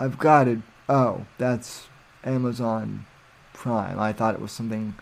i've 0.00 0.18
got 0.18 0.48
it 0.48 0.58
oh 0.88 1.24
that's 1.38 1.86
amazon 2.24 3.06
prime 3.52 3.98
i 3.98 4.12
thought 4.12 4.34
it 4.34 4.40
was 4.40 4.50
something 4.50 4.94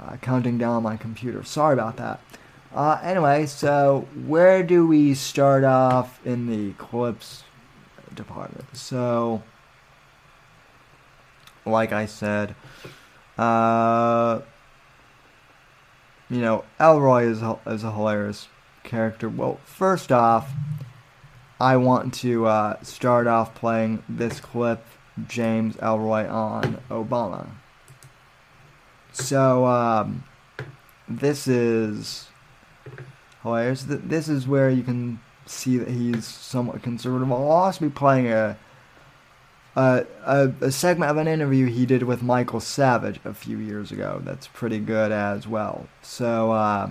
uh, 0.00 0.16
counting 0.16 0.58
down 0.58 0.76
on 0.76 0.82
my 0.82 0.96
computer. 0.96 1.42
Sorry 1.44 1.72
about 1.74 1.96
that. 1.96 2.20
Uh, 2.74 2.98
anyway, 3.02 3.46
so 3.46 4.06
where 4.26 4.62
do 4.62 4.86
we 4.86 5.14
start 5.14 5.64
off 5.64 6.24
in 6.26 6.46
the 6.46 6.72
clips 6.74 7.44
department? 8.14 8.76
So, 8.76 9.42
like 11.64 11.92
I 11.92 12.06
said, 12.06 12.54
uh, 13.38 14.40
you 16.28 16.40
know, 16.40 16.64
Ellroy 16.78 17.30
is 17.30 17.42
a, 17.42 17.58
is 17.66 17.84
a 17.84 17.92
hilarious 17.92 18.48
character. 18.84 19.28
Well, 19.28 19.58
first 19.64 20.12
off, 20.12 20.50
I 21.60 21.76
want 21.76 22.14
to 22.14 22.46
uh, 22.46 22.82
start 22.82 23.26
off 23.26 23.54
playing 23.54 24.04
this 24.08 24.38
clip 24.38 24.84
James 25.26 25.74
Ellroy 25.76 26.30
on 26.30 26.80
Obama. 26.88 27.48
So, 29.12 29.66
um, 29.66 30.22
this 31.08 31.48
is 31.48 32.28
hilarious. 33.42 33.84
This 33.88 34.28
is 34.28 34.46
where 34.46 34.70
you 34.70 34.84
can 34.84 35.18
see 35.46 35.78
that 35.78 35.88
he's 35.88 36.24
somewhat 36.24 36.82
conservative. 36.82 37.32
I'll 37.32 37.50
also 37.50 37.86
be 37.86 37.90
playing 37.90 38.28
a, 38.28 38.56
a, 39.74 40.06
a, 40.24 40.52
a 40.60 40.70
segment 40.70 41.10
of 41.10 41.16
an 41.16 41.26
interview 41.26 41.66
he 41.66 41.86
did 41.86 42.04
with 42.04 42.22
Michael 42.22 42.60
Savage 42.60 43.18
a 43.24 43.34
few 43.34 43.58
years 43.58 43.90
ago. 43.90 44.22
That's 44.24 44.46
pretty 44.46 44.78
good 44.78 45.10
as 45.10 45.48
well. 45.48 45.88
So, 46.02 46.52
uh, 46.52 46.90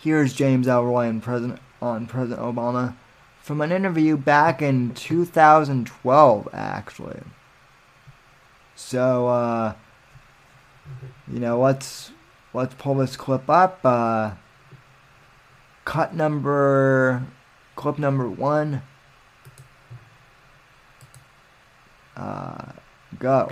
here's 0.00 0.32
James 0.32 0.66
Ellroy 0.66 1.10
on 1.10 1.20
President, 1.20 1.60
on 1.82 2.06
President 2.06 2.40
Obama 2.40 2.96
from 3.40 3.60
an 3.60 3.72
interview 3.72 4.16
back 4.16 4.62
in 4.62 4.94
2012, 4.94 6.48
actually. 6.52 7.20
So, 8.76 9.28
uh, 9.28 9.74
you 11.30 11.40
know, 11.40 11.60
let's 11.60 12.12
let's 12.52 12.74
pull 12.74 12.94
this 12.94 13.16
clip 13.16 13.48
up. 13.48 13.80
Uh, 13.84 14.32
cut 15.84 16.14
number, 16.14 17.26
clip 17.76 17.98
number 17.98 18.28
one. 18.28 18.82
Uh, 22.16 22.72
go. 23.18 23.50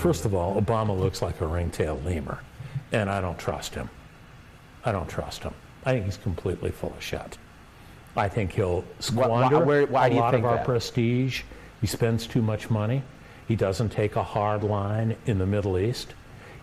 First 0.00 0.24
of 0.24 0.34
all, 0.34 0.60
Obama 0.60 0.98
looks 0.98 1.20
like 1.20 1.40
a 1.42 1.46
ringtail 1.46 2.00
lemur, 2.06 2.38
and 2.90 3.10
I 3.10 3.20
don't 3.20 3.38
trust 3.38 3.74
him. 3.74 3.90
I 4.82 4.92
don't 4.92 5.08
trust 5.08 5.42
him. 5.42 5.52
I 5.84 5.92
think 5.92 6.06
he's 6.06 6.16
completely 6.16 6.70
full 6.70 6.94
of 6.96 7.02
shit. 7.02 7.36
I 8.16 8.26
think 8.28 8.52
he'll 8.52 8.82
squander 8.98 9.58
why- 9.58 9.64
where- 9.64 9.86
why 9.86 10.06
a 10.06 10.08
do 10.10 10.14
you 10.16 10.20
lot 10.22 10.30
think 10.32 10.44
of 10.46 10.50
our 10.50 10.56
that? 10.56 10.64
prestige. 10.64 11.42
He 11.82 11.86
spends 11.86 12.26
too 12.26 12.40
much 12.40 12.70
money. 12.70 13.02
He 13.46 13.56
doesn't 13.56 13.90
take 13.90 14.16
a 14.16 14.22
hard 14.22 14.62
line 14.64 15.16
in 15.26 15.38
the 15.38 15.44
Middle 15.46 15.78
East. 15.78 16.14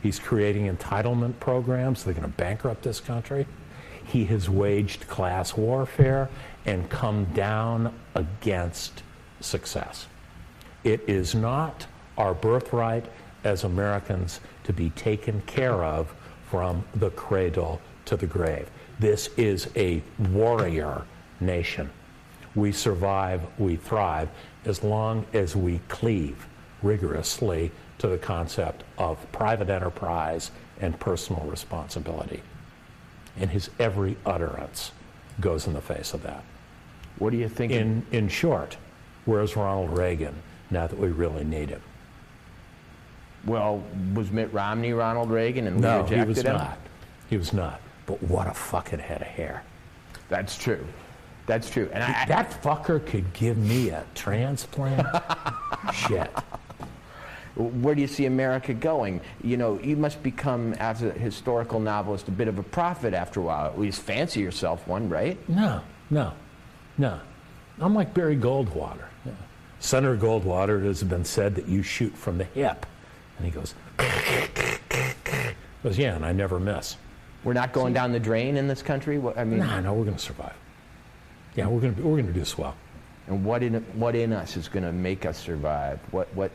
He's 0.02 0.18
creating 0.20 0.66
entitlement 0.76 1.40
programs. 1.40 2.04
They're 2.04 2.14
going 2.16 2.30
to 2.32 2.38
bankrupt 2.38 2.82
this 2.84 3.00
country. 3.00 3.46
He 4.04 4.26
has 4.26 4.50
waged 4.50 5.08
class 5.08 5.56
warfare 5.56 6.30
and 6.66 6.90
come 6.90 7.26
down 7.36 7.94
against 8.16 9.04
success. 9.42 10.08
It 10.84 11.02
is 11.08 11.36
not 11.36 11.86
our 12.18 12.34
birthright 12.34 13.06
as 13.44 13.64
Americans 13.64 14.40
to 14.64 14.74
be 14.74 14.90
taken 14.92 15.42
care 15.42 15.84
of 15.84 16.14
from 16.50 16.84
the 16.96 17.10
cradle 17.12 17.82
to 18.06 18.18
the 18.18 18.28
grave. 18.28 18.70
This 19.00 19.30
is 19.38 19.70
a 19.76 20.02
warrior 20.32 21.04
nation. 21.40 21.90
We 22.56 22.72
survive, 22.72 23.42
we 23.60 23.76
thrive, 23.76 24.30
as 24.66 24.84
long 24.84 25.26
as 25.34 25.56
we 25.56 25.80
cleave 25.88 26.48
rigorously 26.82 27.72
to 28.00 28.08
the 28.08 28.18
concept 28.18 28.84
of 28.98 29.32
private 29.32 29.70
enterprise 29.70 30.52
and 30.80 31.00
personal 31.00 31.44
responsibility. 31.44 32.42
And 33.40 33.50
his 33.50 33.70
every 33.80 34.18
utterance 34.26 34.92
goes 35.40 35.68
in 35.68 35.74
the 35.74 35.82
face 35.82 36.14
of 36.14 36.24
that. 36.24 36.44
What 37.20 37.32
do 37.32 37.38
you 37.38 37.50
think? 37.50 37.72
In, 37.72 38.06
in 38.12 38.30
short, 38.30 38.78
where's 39.26 39.56
Ronald 39.56 39.96
Reagan 39.96 40.36
now 40.70 40.88
that 40.88 40.98
we 40.98 41.10
really 41.10 41.44
need 41.44 41.70
him? 41.70 41.82
Well, 43.48 43.82
was 44.14 44.30
Mitt 44.32 44.54
Romney 44.54 44.94
Ronald 44.94 45.32
Reagan 45.32 45.68
and 45.68 45.78
we 45.78 45.88
rejected 45.88 46.12
him? 46.12 46.18
No, 46.20 46.24
he 46.26 46.28
was 46.30 46.38
him? 46.40 46.54
not. 46.54 46.78
He 47.30 47.38
was 47.38 47.54
not. 47.54 47.82
But 48.06 48.22
what 48.24 48.48
a 48.48 48.54
fucking 48.54 49.00
head 49.00 49.22
of 49.22 49.28
hair. 49.28 49.64
That's 50.30 50.58
true. 50.58 50.86
That's 51.46 51.70
true. 51.70 51.90
And 51.94 52.04
I, 52.04 52.26
That 52.28 52.62
fucker 52.62 53.04
could 53.06 53.32
give 53.34 53.58
me 53.58 53.90
a 53.90 54.04
transplant. 54.14 55.08
Shit. 55.94 56.30
where 57.56 57.96
do 57.96 58.02
you 58.02 58.08
see 58.08 58.26
America 58.26 58.74
going? 58.74 59.22
You 59.44 59.56
know, 59.56 59.80
you 59.80 59.96
must 59.96 60.22
become, 60.22 60.74
as 60.74 61.04
a 61.04 61.12
historical 61.12 61.80
novelist, 61.80 62.28
a 62.28 62.32
bit 62.32 62.50
of 62.50 62.60
a 62.60 62.64
prophet 62.64 63.14
after 63.14 63.40
a 63.40 63.44
while. 63.44 63.66
At 63.66 63.80
least 63.80 64.02
fancy 64.02 64.42
yourself 64.42 64.86
one, 64.88 65.08
right? 65.10 65.38
No, 65.50 65.82
no, 66.10 66.34
no. 66.98 67.20
I'm 67.80 67.96
like 67.96 68.14
Barry 68.14 68.36
Goldwater. 68.36 69.06
Yeah. 69.26 69.32
Senator 69.80 70.18
Goldwater, 70.18 70.82
it 70.84 70.88
has 70.88 71.04
been 71.04 71.24
said 71.24 71.56
that 71.56 71.68
you 71.68 71.82
shoot 71.84 72.16
from 72.16 72.38
the 72.38 72.44
hip. 72.46 72.86
And 73.38 73.46
he 73.46 73.52
goes, 73.52 73.76
goes, 75.84 75.98
yeah, 75.98 76.16
and 76.16 76.26
I 76.26 76.32
never 76.32 76.60
miss. 76.60 76.98
We're 77.44 77.54
not 77.54 77.72
going 77.72 77.94
down 77.94 78.12
the 78.12 78.20
drain 78.20 78.58
in 78.58 78.68
this 78.68 78.82
country. 78.82 79.18
What, 79.20 79.38
I 79.38 79.44
mean, 79.44 79.60
No, 79.60 79.80
no, 79.80 79.94
we're 79.94 80.06
going 80.06 80.18
to 80.18 80.22
survive. 80.24 80.56
Yeah, 81.56 81.68
we're 81.68 81.80
going 81.80 81.96
to 81.96 82.02
we're 82.02 82.16
going 82.22 82.28
to 82.28 82.34
do 82.34 82.46
swell. 82.46 82.76
and 83.28 83.44
what 83.44 83.64
in 83.64 83.76
what 83.94 84.16
in 84.16 84.32
us 84.34 84.58
is 84.58 84.68
going 84.68 84.84
to 84.86 84.92
make 84.92 85.26
us 85.26 85.38
survive? 85.38 86.00
What 86.12 86.28
what 86.36 86.52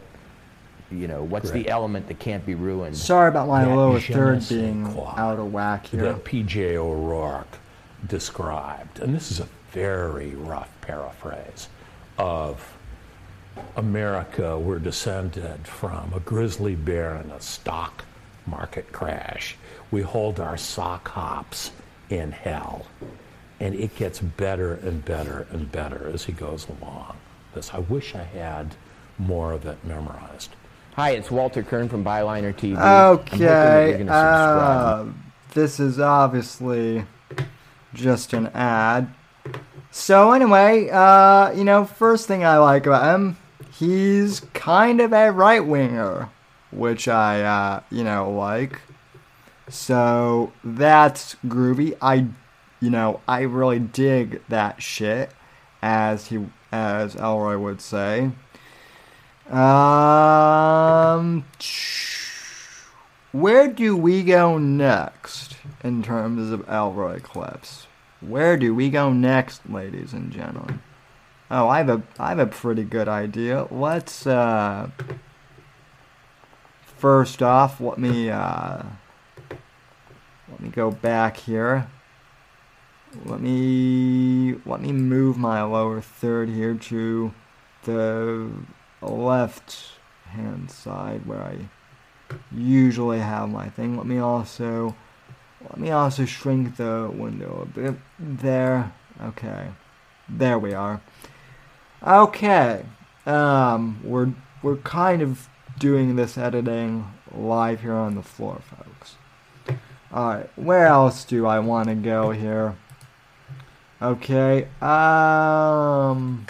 you 0.93 1.09
know? 1.09 1.23
What's 1.25 1.51
the 1.51 1.69
element 1.69 2.07
that 2.09 2.19
can't 2.21 2.45
be 2.47 2.55
ruined? 2.55 2.97
Sorry 2.97 3.29
about 3.29 3.49
my 3.49 3.65
That 3.65 3.75
lower 3.75 3.99
third 4.01 4.49
being 4.49 4.93
quoi. 4.93 5.13
out 5.17 5.39
of 5.39 5.53
whack 5.53 5.87
here. 5.87 6.03
that 6.03 6.25
P.J. 6.25 6.77
O'Rourke 6.77 7.59
described, 8.07 9.01
and 9.01 9.15
this 9.15 9.31
is 9.33 9.41
a 9.41 9.49
very 9.73 10.35
rough 10.37 10.71
paraphrase 10.83 11.69
of 12.19 12.77
America. 13.77 14.59
We're 14.59 14.79
descended 14.79 15.67
from 15.67 16.13
a 16.15 16.21
grizzly 16.21 16.75
bear 16.75 17.15
and 17.15 17.33
a 17.33 17.41
stock 17.41 18.05
market 18.47 18.93
crash. 18.93 19.57
We 19.91 20.03
hold 20.03 20.41
our 20.41 20.57
sock 20.57 21.09
hops 21.09 21.71
in 22.11 22.33
hell, 22.33 22.87
and 23.61 23.75
it 23.75 23.97
gets 23.97 24.21
better 24.21 24.75
and 24.75 25.05
better 25.05 25.47
and 25.51 25.71
better 25.71 26.11
as 26.13 26.25
he 26.25 26.33
goes 26.33 26.67
along. 26.69 27.17
This, 27.55 27.73
I 27.75 27.79
wish 27.79 28.15
I 28.15 28.25
had 28.25 28.75
more 29.19 29.53
of 29.53 29.67
it 29.67 29.85
memorized. 29.85 30.51
Hi, 30.95 31.11
it's 31.11 31.31
Walter 31.31 31.63
Kirn 31.63 31.89
from 31.89 32.05
Byliner 32.05 32.53
TV. 32.55 32.77
I'm 32.77 33.17
hoping 33.19 33.39
that 33.41 33.89
you're 33.89 33.95
Okay, 34.01 34.09
uh, 34.09 35.05
this 35.55 35.81
is 35.81 35.99
obviously 35.99 37.05
just 37.95 38.33
an 38.33 38.49
ad. 38.49 39.13
So 39.91 40.33
anyway, 40.33 40.89
uh, 40.91 41.53
you 41.53 41.65
know, 41.65 41.85
first 41.85 42.27
thing 42.27 42.45
I 42.45 42.59
like 42.59 42.87
about 42.87 43.15
him, 43.15 43.37
he's 43.83 44.41
kind 44.55 45.01
of 45.01 45.13
a 45.13 45.33
right 45.33 45.67
winger, 45.67 46.29
which 46.71 47.09
I, 47.09 47.43
uh, 47.43 47.81
you 47.91 48.05
know, 48.05 48.31
like. 48.31 48.81
So 49.69 50.53
that's 50.63 51.35
groovy. 51.47 51.97
I, 52.01 52.29
you 52.81 52.91
know, 52.91 53.21
I 53.27 53.41
really 53.41 53.81
dig 53.81 54.41
that 54.49 54.81
shit, 54.81 55.33
as 55.83 56.29
he, 56.29 56.47
as 56.71 57.17
Ellroy 57.17 57.61
would 57.61 57.81
say. 57.81 58.31
Um, 59.51 61.45
where 63.33 63.67
do 63.67 63.97
we 63.97 64.23
go 64.23 64.59
next 64.59 65.57
in 65.83 66.05
terms 66.05 66.53
of 66.53 66.65
Ellroy 66.67 67.21
clips? 67.21 67.89
Where 68.21 68.57
do 68.57 68.73
we 68.77 68.91
go 68.91 69.13
next, 69.13 69.69
ladies 69.69 70.13
and 70.13 70.31
gentlemen? 70.31 70.81
Oh, 71.55 71.69
I 71.69 71.77
have 71.77 71.91
a 71.91 72.03
I 72.19 72.31
have 72.31 72.39
a 72.39 72.47
pretty 72.47 72.83
good 72.83 73.09
idea. 73.09 73.69
Let's 73.71 74.27
uh 74.27 74.89
first 76.97 77.43
off, 77.43 77.79
let 77.79 77.99
me 77.99 78.31
uh 78.31 78.83
let 80.51 80.61
me 80.61 80.71
go 80.71 80.91
back 80.91 81.37
here. 81.37 81.89
Let 83.27 83.43
me 83.43 84.57
let 84.65 84.81
me 84.81 84.93
move 84.93 85.37
my 85.37 85.63
lower 85.63 86.01
third 86.01 86.49
here 86.49 86.75
to 86.75 87.35
the 87.83 88.51
left 89.03 89.99
hand 90.29 90.71
side 90.71 91.27
where 91.27 91.43
I 91.43 91.69
usually 92.51 93.19
have 93.19 93.51
my 93.51 93.69
thing. 93.69 93.99
Let 93.99 94.07
me 94.07 94.17
also 94.17 94.97
let 95.61 95.77
me 95.77 95.91
also 95.91 96.25
shrink 96.25 96.79
the 96.79 97.11
window 97.13 97.61
a 97.61 97.67
bit 97.67 97.97
there. 98.19 98.95
Okay. 99.21 99.69
There 100.29 100.59
we 100.59 100.73
are. 100.73 101.03
Okay. 102.05 102.85
Um 103.27 104.01
we're 104.03 104.33
we're 104.63 104.77
kind 104.77 105.23
of 105.23 105.49
doing 105.79 106.17
this 106.17 106.37
editing 106.37 107.13
live 107.33 107.81
here 107.81 107.95
on 107.95 108.15
the 108.15 108.23
floor, 108.23 108.61
folks. 108.61 109.17
Alright, 110.13 110.51
where 110.57 110.87
else 110.87 111.25
do 111.25 111.47
I 111.47 111.61
want 111.61 111.89
to 111.89 111.95
go 111.95 112.33
here? 112.33 112.77
Okay, 114.01 114.67
um 114.81 116.47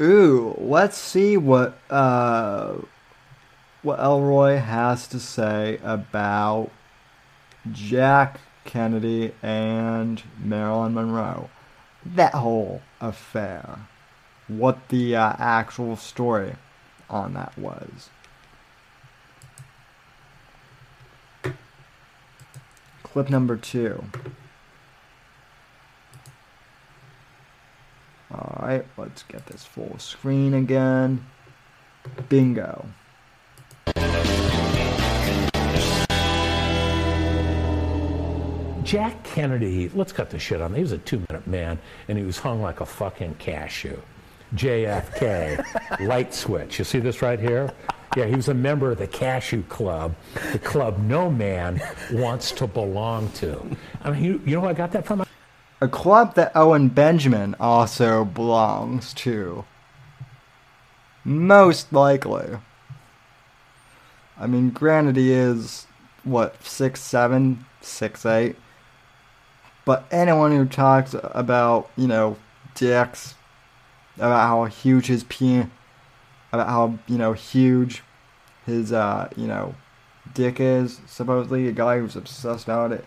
Ooh, 0.00 0.54
let's 0.58 0.96
see 0.96 1.36
what 1.36 1.78
uh 1.90 2.74
what 3.82 3.98
Ellroy 3.98 4.62
has 4.62 5.08
to 5.08 5.18
say 5.18 5.80
about 5.82 6.70
Jack 7.72 8.40
Kennedy 8.64 9.32
and 9.42 10.22
Marilyn 10.42 10.94
Monroe. 10.94 11.50
That 12.04 12.34
whole 12.34 12.82
affair. 13.00 13.86
What 14.48 14.88
the 14.88 15.16
uh, 15.16 15.34
actual 15.38 15.96
story 15.96 16.54
on 17.08 17.34
that 17.34 17.56
was. 17.58 18.10
Clip 23.02 23.28
number 23.28 23.56
two. 23.56 24.04
Alright, 28.32 28.86
let's 28.96 29.24
get 29.24 29.46
this 29.46 29.64
full 29.64 29.98
screen 29.98 30.54
again. 30.54 31.26
Bingo. 32.28 32.86
Jack 38.90 39.22
Kennedy, 39.22 39.88
let's 39.94 40.10
cut 40.10 40.30
the 40.30 40.38
shit 40.40 40.60
on. 40.60 40.74
He 40.74 40.80
was 40.80 40.90
a 40.90 40.98
two 40.98 41.22
minute 41.28 41.46
man 41.46 41.78
and 42.08 42.18
he 42.18 42.24
was 42.24 42.38
hung 42.38 42.60
like 42.60 42.80
a 42.80 42.84
fucking 42.84 43.36
cashew. 43.36 43.96
JFK, 44.56 46.00
light 46.08 46.34
switch. 46.34 46.80
You 46.80 46.84
see 46.84 46.98
this 46.98 47.22
right 47.22 47.38
here? 47.38 47.72
Yeah, 48.16 48.24
he 48.24 48.34
was 48.34 48.48
a 48.48 48.54
member 48.54 48.90
of 48.90 48.98
the 48.98 49.06
Cashew 49.06 49.62
Club, 49.68 50.16
the 50.50 50.58
club 50.58 50.98
no 50.98 51.30
man 51.30 51.80
wants 52.10 52.50
to 52.50 52.66
belong 52.66 53.30
to. 53.34 53.64
I 54.02 54.10
mean, 54.10 54.24
you, 54.24 54.42
you 54.44 54.56
know 54.56 54.62
where 54.62 54.70
I 54.70 54.74
got 54.74 54.90
that 54.90 55.06
from? 55.06 55.24
A 55.80 55.86
club 55.86 56.34
that 56.34 56.50
Owen 56.56 56.88
Benjamin 56.88 57.54
also 57.60 58.24
belongs 58.24 59.14
to. 59.14 59.64
Most 61.22 61.92
likely. 61.92 62.58
I 64.36 64.48
mean, 64.48 64.70
granted, 64.70 65.14
he 65.14 65.30
is, 65.30 65.86
what, 66.24 66.64
six 66.64 67.00
seven, 67.00 67.64
six 67.82 68.26
eight. 68.26 68.56
But 69.90 70.06
anyone 70.12 70.52
who 70.52 70.66
talks 70.66 71.16
about, 71.20 71.90
you 71.96 72.06
know, 72.06 72.36
dicks, 72.76 73.34
about 74.16 74.46
how 74.46 74.64
huge 74.66 75.06
his 75.06 75.24
penis, 75.24 75.66
about 76.52 76.68
how, 76.68 76.98
you 77.08 77.18
know, 77.18 77.32
huge 77.32 78.04
his, 78.64 78.92
uh, 78.92 79.28
you 79.34 79.48
know, 79.48 79.74
dick 80.32 80.60
is, 80.60 81.00
supposedly, 81.08 81.66
a 81.66 81.72
guy 81.72 81.98
who's 81.98 82.14
obsessed 82.14 82.66
about 82.66 82.92
it, 82.92 83.04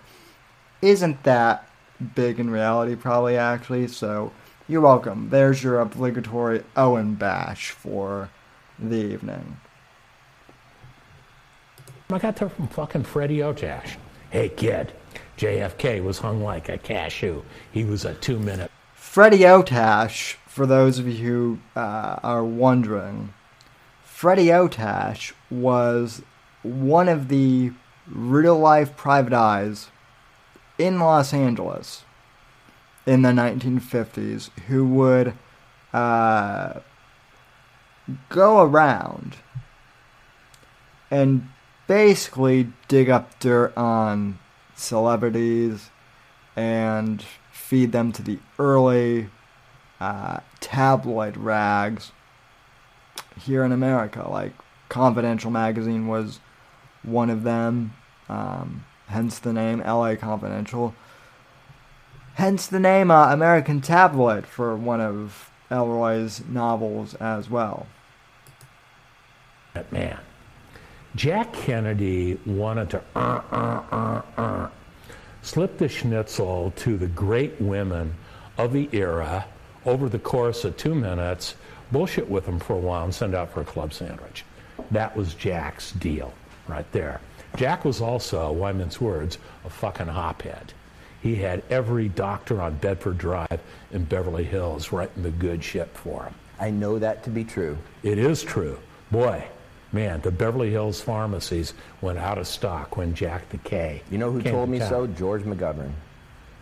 isn't 0.81 1.23
that 1.23 1.69
big 2.15 2.37
in 2.37 2.49
reality, 2.49 2.97
probably, 2.97 3.37
actually, 3.37 3.87
so 3.87 4.33
you're 4.67 4.81
welcome. 4.81 5.29
There's 5.29 5.63
your 5.63 5.79
obligatory 5.79 6.65
Owen 6.75 7.15
bash 7.15 7.71
for 7.71 8.29
the 8.77 8.97
evening. 8.97 9.55
I 12.09 12.19
got 12.19 12.35
that 12.35 12.51
from 12.51 12.67
fucking 12.67 13.03
Freddie 13.03 13.41
Otash. 13.41 13.95
Hey, 14.31 14.49
kid, 14.49 14.91
JFK 15.37 16.03
was 16.03 16.19
hung 16.19 16.43
like 16.43 16.69
a 16.69 16.77
cashew. 16.77 17.43
He 17.71 17.83
was 17.83 18.05
a 18.05 18.13
two 18.13 18.39
minute. 18.39 18.71
Freddie 18.93 19.45
Otash, 19.45 20.37
for 20.47 20.65
those 20.65 20.99
of 20.99 21.07
you 21.07 21.59
who 21.75 21.79
uh, 21.79 22.19
are 22.23 22.43
wondering, 22.43 23.33
Freddie 24.03 24.51
Otash 24.51 25.33
was 25.51 26.21
one 26.63 27.09
of 27.09 27.27
the 27.27 27.71
real 28.07 28.57
life 28.57 28.95
private 28.95 29.33
eyes 29.33 29.89
in 30.77 30.99
Los 30.99 31.33
Angeles 31.33 32.03
in 33.05 33.21
the 33.21 33.29
1950s 33.29 34.49
who 34.67 34.87
would 34.87 35.33
uh, 35.93 36.79
go 38.29 38.61
around 38.61 39.37
and 41.11 41.49
basically 41.87 42.71
dig 42.87 43.09
up 43.09 43.39
dirt 43.39 43.75
on 43.77 44.39
celebrities 44.75 45.89
and 46.55 47.23
feed 47.51 47.91
them 47.91 48.11
to 48.11 48.21
the 48.21 48.39
early 48.59 49.29
uh, 49.99 50.39
tabloid 50.59 51.37
rags 51.37 52.11
here 53.39 53.63
in 53.63 53.71
America. 53.71 54.27
Like 54.29 54.53
Confidential 54.89 55.49
magazine 55.49 56.07
was 56.07 56.39
one 57.01 57.29
of 57.29 57.43
them, 57.43 57.93
um, 58.29 58.85
hence 59.07 59.39
the 59.39 59.53
name 59.53 59.79
LA 59.79 60.15
Confidential. 60.15 60.93
Hence 62.35 62.67
the 62.67 62.79
name 62.79 63.11
uh, 63.11 63.31
American 63.31 63.81
Tabloid 63.81 64.45
for 64.45 64.75
one 64.75 65.01
of 65.01 65.51
Ellroy's 65.69 66.43
novels 66.47 67.13
as 67.15 67.49
well. 67.49 67.87
Man, 69.91 70.19
Jack 71.15 71.53
Kennedy 71.53 72.39
wanted 72.45 72.89
to 72.89 73.01
uh, 73.15 73.41
uh, 73.51 73.83
uh, 73.91 74.21
uh, 74.41 74.69
slip 75.43 75.77
the 75.77 75.87
schnitzel 75.87 76.73
to 76.77 76.97
the 76.97 77.07
great 77.07 77.59
women 77.61 78.15
of 78.57 78.73
the 78.73 78.89
era 78.91 79.45
over 79.85 80.09
the 80.09 80.19
course 80.19 80.63
of 80.65 80.75
two 80.75 80.95
minutes, 80.95 81.55
bullshit 81.91 82.27
with 82.27 82.45
them 82.45 82.59
for 82.59 82.73
a 82.73 82.79
while, 82.79 83.03
and 83.03 83.13
send 83.13 83.35
out 83.35 83.51
for 83.51 83.61
a 83.61 83.65
club 83.65 83.93
sandwich. 83.93 84.43
That 84.89 85.15
was 85.15 85.35
Jack's 85.35 85.91
deal 85.91 86.33
right 86.67 86.89
there. 86.91 87.21
Jack 87.57 87.85
was 87.85 88.01
also, 88.01 88.51
Wyman's 88.51 88.99
words, 88.99 89.37
a 89.65 89.69
fucking 89.69 90.07
hophead. 90.07 90.69
He 91.21 91.35
had 91.35 91.61
every 91.69 92.09
doctor 92.09 92.59
on 92.59 92.75
Bedford 92.77 93.19
Drive 93.19 93.59
in 93.91 94.05
Beverly 94.05 94.43
Hills 94.43 94.91
writing 94.91 95.21
the 95.21 95.31
good 95.31 95.63
shit 95.63 95.89
for 95.93 96.23
him. 96.23 96.33
I 96.59 96.71
know 96.71 96.97
that 96.97 97.23
to 97.23 97.29
be 97.29 97.43
true. 97.43 97.77
It 98.01 98.17
is 98.17 98.41
true. 98.41 98.79
Boy, 99.11 99.45
man, 99.93 100.21
the 100.21 100.31
Beverly 100.31 100.71
Hills 100.71 100.99
pharmacies 100.99 101.73
went 102.01 102.17
out 102.17 102.37
of 102.37 102.47
stock 102.47 102.97
when 102.97 103.13
Jack 103.13 103.47
the 103.49 103.57
K. 103.59 104.01
You 104.09 104.17
know 104.17 104.31
who 104.31 104.41
came 104.41 104.53
told 104.53 104.67
to 104.67 104.71
me 104.71 104.79
town. 104.79 104.89
so? 104.89 105.07
George 105.07 105.43
McGovern. 105.43 105.91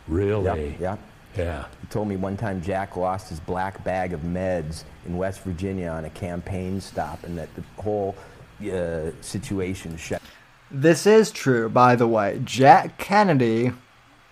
Really? 0.08 0.72
Yep, 0.72 0.80
yep. 0.80 1.00
Yeah. 1.38 1.66
He 1.80 1.88
told 1.88 2.10
me 2.10 2.18
one 2.18 2.36
time 2.36 2.62
Jack 2.62 2.98
lost 2.98 3.30
his 3.30 3.40
black 3.40 3.84
bag 3.84 4.14
of 4.14 4.22
meds 4.22 4.84
in 5.06 5.18
West 5.18 5.42
Virginia 5.42 5.88
on 5.88 6.06
a 6.06 6.10
campaign 6.10 6.82
stop, 6.82 7.24
and 7.24 7.38
that 7.38 7.50
the 7.56 7.64
whole 7.82 8.16
uh, 8.62 9.12
situation 9.22 9.96
shut. 9.98 10.22
This 10.70 11.06
is 11.06 11.32
true, 11.32 11.70
by 11.70 11.96
the 11.96 12.08
way. 12.08 12.42
Jack 12.44 12.98
Kennedy 12.98 13.72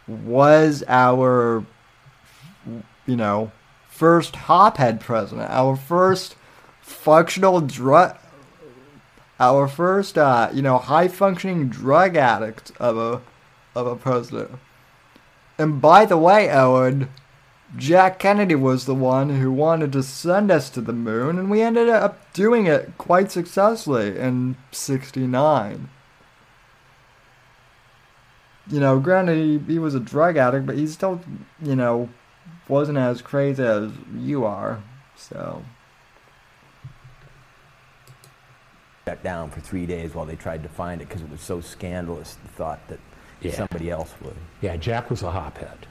was 0.07 0.83
our, 0.87 1.65
you 3.05 3.15
know, 3.15 3.51
first 3.87 4.33
hophead 4.35 4.99
president, 4.99 5.49
our 5.49 5.75
first 5.75 6.35
functional 6.81 7.61
drug, 7.61 8.17
our 9.39 9.67
first, 9.67 10.17
uh, 10.17 10.49
you 10.53 10.61
know, 10.61 10.77
high 10.77 11.07
functioning 11.07 11.69
drug 11.69 12.15
addict 12.15 12.71
of 12.79 12.97
a, 12.97 13.21
of 13.77 13.87
a 13.87 13.95
president. 13.95 14.51
And 15.57 15.81
by 15.81 16.05
the 16.05 16.17
way, 16.17 16.49
Owen, 16.49 17.09
Jack 17.75 18.19
Kennedy 18.19 18.55
was 18.55 18.85
the 18.85 18.95
one 18.95 19.39
who 19.39 19.51
wanted 19.51 19.91
to 19.93 20.03
send 20.03 20.51
us 20.51 20.69
to 20.71 20.81
the 20.81 20.93
moon, 20.93 21.37
and 21.37 21.49
we 21.49 21.61
ended 21.61 21.89
up 21.89 22.33
doing 22.33 22.65
it 22.65 22.97
quite 22.97 23.31
successfully 23.31 24.17
in 24.17 24.57
69 24.71 25.89
you 28.69 28.79
know, 28.79 28.99
granted 28.99 29.37
he, 29.37 29.73
he 29.73 29.79
was 29.79 29.95
a 29.95 29.99
drug 29.99 30.37
addict, 30.37 30.65
but 30.65 30.77
he 30.77 30.87
still, 30.87 31.21
you 31.61 31.75
know, 31.75 32.09
wasn't 32.67 32.97
as 32.97 33.21
crazy 33.21 33.63
as 33.63 33.91
you 34.15 34.45
are. 34.45 34.81
So 35.15 35.63
shut 39.09 39.23
down 39.23 39.49
for 39.49 39.59
three 39.59 39.87
days 39.87 40.13
while 40.13 40.25
they 40.25 40.35
tried 40.35 40.61
to 40.61 40.69
find 40.69 41.01
it 41.01 41.07
because 41.07 41.23
it 41.23 41.29
was 41.31 41.41
so 41.41 41.59
scandalous. 41.61 42.35
The 42.43 42.47
thought 42.49 42.79
that 42.89 42.99
Yeah. 43.41 43.53
somebody 43.53 43.89
else 43.89 44.13
would. 44.21 44.35
Yeah, 44.61 44.75
Jack 44.77 45.09
was 45.09 45.23
a 45.23 45.31
hophead. 45.31 45.87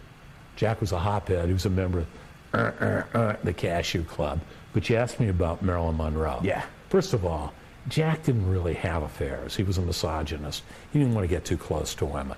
Jack 0.55 0.81
was 0.81 0.93
a 0.93 0.99
hophead. 0.99 1.47
He 1.47 1.53
was 1.53 1.67
a 1.67 1.71
member 1.71 2.01
of 2.01 2.07
uh, 2.55 2.57
uh, 2.59 3.03
uh, 3.19 3.37
the 3.43 3.53
Cashew 3.53 4.05
Club. 4.05 4.41
But 4.73 4.89
you 4.89 4.97
asked 4.97 5.19
me 5.19 5.29
about 5.29 5.63
Marilyn 5.63 5.97
Monroe. 5.97 6.41
Yeah. 6.45 6.63
First 6.91 7.13
of 7.13 7.25
all, 7.27 7.53
Jack 7.89 8.23
didn't 8.23 8.49
really 8.49 8.75
have 8.75 9.03
affairs. 9.03 9.57
He 9.57 9.63
was 9.65 9.79
a 9.79 9.83
misogynist. 9.83 10.63
He 10.93 10.99
didn't 11.01 11.15
want 11.15 11.25
to 11.25 11.29
get 11.29 11.45
too 11.45 11.57
close 11.59 11.95
to 11.97 12.05
women. 12.07 12.37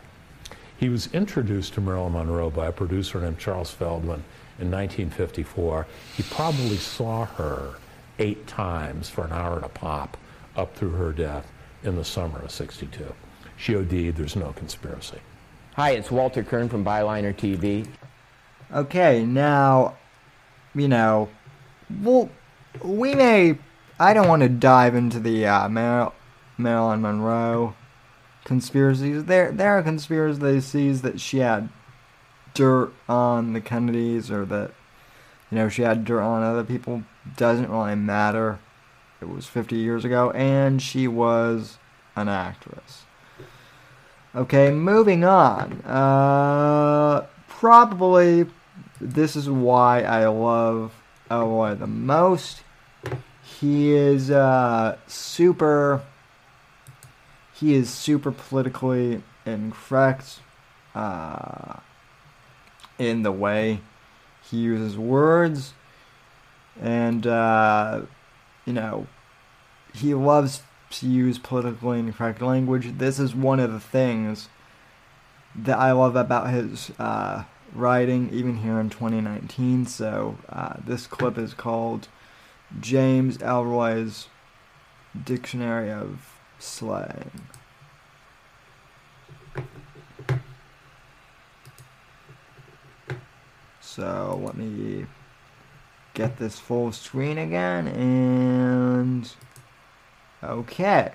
He 0.78 0.88
was 0.88 1.12
introduced 1.12 1.74
to 1.74 1.80
Marilyn 1.82 2.14
Monroe 2.14 2.48
by 2.50 2.66
a 2.68 2.72
producer 2.72 3.20
named 3.20 3.38
Charles 3.38 3.70
Feldman 3.70 4.24
in 4.58 4.70
1954. 4.70 5.86
He 6.16 6.22
probably 6.22 6.76
saw 6.78 7.26
her 7.26 7.74
eight 8.18 8.46
times 8.46 9.08
for 9.10 9.24
an 9.26 9.32
hour 9.32 9.56
and 9.56 9.64
a 9.64 9.68
pop 9.68 10.16
up 10.56 10.74
through 10.74 10.92
her 10.92 11.12
death 11.12 11.46
in 11.82 11.96
the 11.96 12.04
summer 12.04 12.40
of 12.40 12.50
62. 12.50 13.14
She 13.56 13.76
OD'd, 13.76 14.16
there's 14.16 14.36
no 14.36 14.52
conspiracy. 14.52 15.18
Hi, 15.76 15.90
it's 15.92 16.10
Walter 16.10 16.42
Kirn 16.42 16.68
from 16.68 16.84
Byliner 16.84 17.34
TV. 17.34 17.86
okay, 18.74 19.24
now, 19.24 19.96
you 20.74 20.88
know, 20.88 21.28
well, 22.02 22.30
we 22.82 23.14
may. 23.14 23.58
I 23.98 24.14
don't 24.14 24.28
want 24.28 24.42
to 24.42 24.48
dive 24.48 24.94
into 24.94 25.20
the 25.20 25.46
uh, 25.46 25.68
Mar- 25.68 26.12
Marilyn 26.56 27.02
Monroe 27.02 27.74
conspiracies. 28.44 29.24
There, 29.24 29.52
there 29.52 29.76
are 29.78 29.82
conspiracies 29.82 31.02
that 31.02 31.20
she 31.20 31.38
had 31.38 31.68
dirt 32.54 32.92
on 33.08 33.52
the 33.52 33.60
Kennedys, 33.60 34.30
or 34.30 34.44
that 34.46 34.72
you 35.50 35.58
know 35.58 35.68
she 35.68 35.82
had 35.82 36.04
dirt 36.04 36.22
on 36.22 36.42
other 36.42 36.64
people. 36.64 37.02
Doesn't 37.36 37.70
really 37.70 37.94
matter. 37.96 38.58
It 39.20 39.28
was 39.28 39.46
50 39.46 39.76
years 39.76 40.04
ago, 40.04 40.30
and 40.30 40.80
she 40.80 41.06
was 41.06 41.78
an 42.16 42.28
actress. 42.28 43.04
Okay, 44.34 44.70
moving 44.70 45.24
on. 45.24 45.82
Uh, 45.84 47.26
probably 47.48 48.46
this 49.00 49.36
is 49.36 49.50
why 49.50 50.02
I 50.02 50.26
love 50.28 50.94
Ellroy 51.30 51.78
the 51.78 51.86
most. 51.86 52.62
He 53.42 53.92
is 53.92 54.30
uh, 54.30 54.96
super. 55.06 56.02
He 57.54 57.74
is 57.74 57.90
super 57.90 58.32
politically 58.32 59.22
incorrect 59.44 60.40
uh, 60.94 61.80
in 62.98 63.22
the 63.22 63.32
way 63.32 63.80
he 64.42 64.58
uses 64.58 64.96
words, 64.96 65.74
and 66.80 67.26
uh, 67.26 68.02
you 68.70 68.74
know 68.74 69.08
he 69.92 70.14
loves 70.14 70.62
to 70.90 71.06
use 71.08 71.38
politically 71.38 71.98
incorrect 71.98 72.40
language. 72.40 72.98
This 72.98 73.18
is 73.18 73.34
one 73.34 73.58
of 73.58 73.72
the 73.72 73.80
things 73.80 74.48
that 75.56 75.76
I 75.76 75.90
love 75.90 76.14
about 76.14 76.50
his 76.50 76.92
uh, 76.96 77.44
writing, 77.74 78.30
even 78.32 78.58
here 78.58 78.78
in 78.78 78.90
2019. 78.90 79.86
So 79.86 80.38
uh, 80.48 80.74
this 80.86 81.08
clip 81.08 81.36
is 81.36 81.52
called 81.52 82.06
James 82.80 83.38
Ellroy's 83.38 84.28
Dictionary 85.24 85.90
of 85.90 86.38
Slang. 86.60 87.32
So 93.80 94.40
let 94.44 94.56
me 94.56 95.06
get 96.20 96.36
this 96.36 96.58
full 96.58 96.92
screen 96.92 97.38
again 97.38 97.88
and 97.88 99.32
okay. 100.44 101.10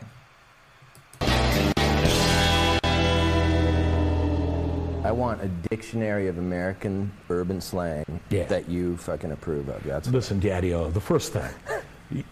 I 5.05 5.11
want 5.11 5.43
a 5.43 5.47
dictionary 5.69 6.27
of 6.27 6.39
American 6.39 7.11
urban 7.29 7.61
slang 7.61 8.19
Yeah. 8.31 8.45
that 8.45 8.67
you 8.67 8.97
fucking 8.97 9.31
approve 9.31 9.69
of. 9.69 9.83
That's 9.83 10.07
Listen, 10.07 10.39
Daddy 10.39 10.73
O, 10.73 10.89
the 10.89 10.99
first 10.99 11.33
thing, 11.33 11.51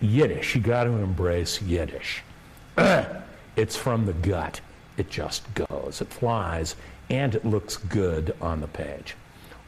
Yiddish, 0.01 0.55
you 0.55 0.61
got 0.61 0.85
to 0.85 0.93
embrace 0.93 1.61
Yiddish. 1.61 2.23
it's 3.55 3.75
from 3.75 4.07
the 4.07 4.13
gut. 4.13 4.61
It 4.97 5.11
just 5.11 5.43
goes. 5.53 6.01
It 6.01 6.07
flies, 6.07 6.75
and 7.11 7.35
it 7.35 7.45
looks 7.45 7.77
good 7.77 8.35
on 8.41 8.61
the 8.61 8.67
page. 8.67 9.15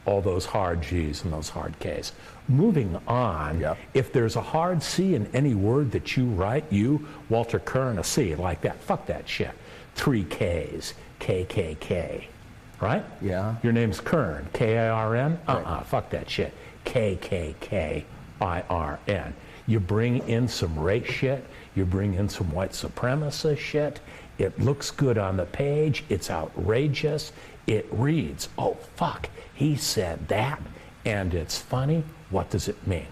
All 0.06 0.20
those 0.22 0.46
hard 0.46 0.82
G's 0.82 1.24
and 1.24 1.32
those 1.32 1.48
hard 1.50 1.78
K's. 1.80 2.12
Moving 2.48 2.96
on, 3.08 3.58
Yep. 3.60 3.76
if 3.92 4.12
there's 4.12 4.36
a 4.36 4.40
hard 4.40 4.82
C 4.82 5.14
in 5.16 5.26
any 5.34 5.54
word 5.54 5.90
that 5.92 6.16
you 6.16 6.26
write, 6.26 6.64
you, 6.70 7.06
Walter 7.28 7.58
Kirn, 7.58 7.98
a 7.98 8.04
C 8.04 8.34
like 8.36 8.60
that, 8.62 8.80
fuck 8.80 9.06
that 9.06 9.28
shit. 9.28 9.50
Three 9.96 10.22
K's, 10.24 10.94
KKK, 11.20 12.24
right? 12.80 13.04
Yeah. 13.20 13.56
Your 13.62 13.72
name's 13.72 14.00
Kirn, 14.00 14.46
K 14.52 14.74
A 14.76 14.90
R 14.90 15.16
N? 15.16 15.38
Uh 15.48 15.52
uh 15.64 15.82
fuck 15.82 16.10
that 16.10 16.30
shit. 16.30 16.52
K 16.84 17.18
K 17.20 17.54
K 17.60 18.04
I 18.40 18.62
R 18.70 18.98
N. 19.08 19.34
You 19.66 19.80
bring 19.80 20.18
in 20.28 20.46
some 20.46 20.78
race 20.78 21.06
shit, 21.10 21.44
you 21.74 21.84
bring 21.84 22.14
in 22.14 22.28
some 22.28 22.52
white 22.52 22.70
supremacist 22.72 23.58
shit. 23.58 23.98
It 24.38 24.60
looks 24.60 24.90
good 24.92 25.18
on 25.18 25.36
the 25.36 25.46
page, 25.46 26.04
it's 26.08 26.30
outrageous. 26.30 27.32
It 27.66 27.86
reads, 27.90 28.48
oh 28.56 28.74
fuck, 28.94 29.28
he 29.54 29.76
said 29.76 30.28
that, 30.28 30.60
and 31.04 31.34
it's 31.34 31.58
funny. 31.58 32.04
What 32.30 32.50
does 32.50 32.68
it 32.68 32.86
mean? 32.86 33.06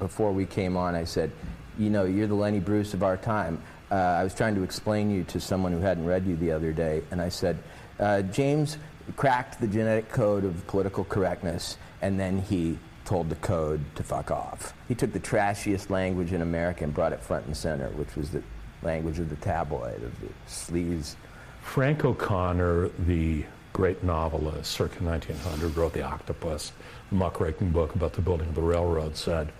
before 0.00 0.32
we 0.32 0.46
came 0.46 0.76
on, 0.76 0.96
I 0.96 1.04
said, 1.04 1.30
you 1.78 1.90
know, 1.90 2.04
you're 2.04 2.26
the 2.26 2.34
Lenny 2.34 2.58
Bruce 2.58 2.94
of 2.94 3.04
our 3.04 3.16
time. 3.16 3.62
Uh, 3.92 3.94
I 3.94 4.24
was 4.24 4.34
trying 4.34 4.56
to 4.56 4.64
explain 4.64 5.10
you 5.10 5.22
to 5.24 5.38
someone 5.38 5.70
who 5.70 5.80
hadn't 5.80 6.06
read 6.06 6.26
you 6.26 6.34
the 6.36 6.50
other 6.50 6.72
day, 6.72 7.02
and 7.12 7.20
I 7.20 7.28
said, 7.28 7.58
uh, 8.00 8.22
James 8.22 8.78
cracked 9.16 9.60
the 9.60 9.68
genetic 9.68 10.08
code 10.08 10.44
of 10.44 10.66
political 10.66 11.04
correctness, 11.04 11.76
and 12.02 12.18
then 12.18 12.38
he 12.38 12.78
told 13.04 13.28
the 13.28 13.36
code 13.36 13.80
to 13.96 14.02
fuck 14.02 14.30
off. 14.30 14.72
He 14.88 14.94
took 14.94 15.12
the 15.12 15.20
trashiest 15.20 15.90
language 15.90 16.32
in 16.32 16.42
America 16.42 16.84
and 16.84 16.94
brought 16.94 17.12
it 17.12 17.20
front 17.20 17.46
and 17.46 17.56
center, 17.56 17.88
which 17.90 18.14
was 18.16 18.30
the 18.30 18.42
language 18.82 19.18
of 19.18 19.28
the 19.28 19.36
tabloid, 19.36 20.02
of 20.02 20.20
the 20.20 20.28
sleaze. 20.48 21.14
Frank 21.62 22.04
O'Connor, 22.04 22.88
the 23.06 23.44
great 23.72 24.02
novelist, 24.02 24.72
circa 24.72 25.02
1900, 25.04 25.76
wrote 25.76 25.92
The 25.92 26.02
Octopus, 26.02 26.72
the 27.10 27.16
muckraking 27.16 27.70
book 27.70 27.94
about 27.94 28.12
the 28.14 28.22
building 28.22 28.48
of 28.48 28.54
the 28.54 28.62
railroad, 28.62 29.16
said, 29.16 29.52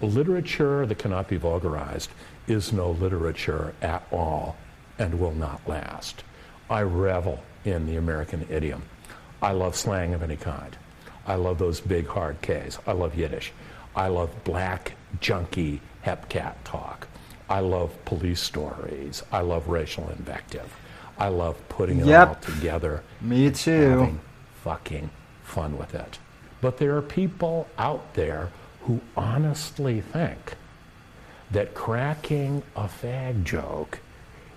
Literature 0.00 0.84
that 0.86 0.98
cannot 0.98 1.28
be 1.28 1.36
vulgarized 1.36 2.10
is 2.48 2.72
no 2.72 2.90
literature 2.90 3.72
at 3.80 4.04
all 4.10 4.56
and 4.98 5.20
will 5.20 5.34
not 5.34 5.60
last. 5.68 6.24
I 6.68 6.82
revel 6.82 7.42
in 7.64 7.86
the 7.86 7.96
American 7.96 8.46
idiom. 8.50 8.82
I 9.40 9.52
love 9.52 9.76
slang 9.76 10.14
of 10.14 10.22
any 10.22 10.36
kind. 10.36 10.76
I 11.26 11.36
love 11.36 11.58
those 11.58 11.80
big 11.80 12.08
hard 12.08 12.42
Ks. 12.42 12.78
I 12.86 12.92
love 12.92 13.14
Yiddish. 13.14 13.52
I 13.94 14.08
love 14.08 14.30
black, 14.42 14.94
junky, 15.20 15.78
hepcat 16.04 16.54
talk. 16.64 17.06
I 17.48 17.60
love 17.60 18.04
police 18.04 18.40
stories. 18.40 19.22
I 19.30 19.42
love 19.42 19.68
racial 19.68 20.08
invective. 20.10 20.74
I 21.22 21.28
love 21.28 21.56
putting 21.68 22.00
it 22.00 22.06
Yep. 22.06 22.28
all 22.28 22.34
together 22.34 23.02
Me 23.20 23.48
too. 23.52 23.90
having 23.90 24.20
fucking 24.64 25.10
fun 25.44 25.78
with 25.78 25.94
it. 25.94 26.18
But 26.60 26.78
there 26.78 26.96
are 26.96 27.02
people 27.02 27.68
out 27.78 28.14
there 28.14 28.48
who 28.82 29.00
honestly 29.16 30.00
think 30.00 30.54
that 31.52 31.74
cracking 31.74 32.64
a 32.74 32.88
fag 32.88 33.44
joke 33.44 34.00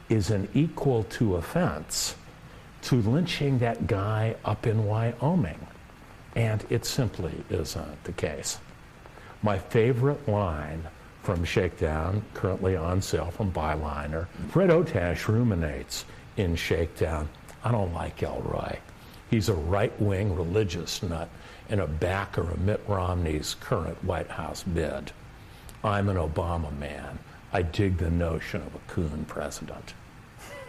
is 0.10 0.32
an 0.32 0.48
equal 0.56 1.04
to 1.04 1.36
offense 1.36 2.16
to 2.82 2.96
lynching 2.96 3.60
that 3.60 3.86
guy 3.86 4.36
up 4.44 4.66
in 4.66 4.86
Wyoming. 4.88 5.68
And 6.36 6.66
it 6.72 6.84
simply 6.86 7.44
isn't 7.52 8.04
the 8.06 8.12
case. 8.12 8.58
My 9.44 9.60
favorite 9.60 10.28
line 10.28 10.84
from 11.22 11.44
Shakedown, 11.44 12.24
currently 12.34 12.76
on 12.76 13.02
sale 13.04 13.30
from 13.32 13.52
Byliner, 13.52 14.26
Fred 14.50 14.70
Otash 14.72 15.28
ruminates 15.28 16.06
in 16.38 16.56
Shakedown, 16.56 17.30
I 17.64 17.72
don't 17.72 17.94
like 17.94 18.20
Ellroy. 18.20 18.78
He's 19.30 19.50
a 19.50 19.54
right-wing 19.54 20.36
religious 20.36 21.02
nut 21.02 21.30
and 21.70 21.82
a 21.82 21.88
backer 21.88 22.42
of 22.42 22.60
Mitt 22.60 22.84
Romney's 22.88 23.56
current 23.60 24.04
White 24.04 24.30
House 24.30 24.64
bid. 24.64 25.12
I'm 25.84 26.10
an 26.10 26.18
Obama 26.18 26.76
man. 26.78 27.20
I 27.54 27.62
dig 27.62 27.98
the 27.98 28.10
notion 28.10 28.62
of 28.62 28.76
a 28.76 28.80
coon 28.88 29.26
president. 29.26 29.94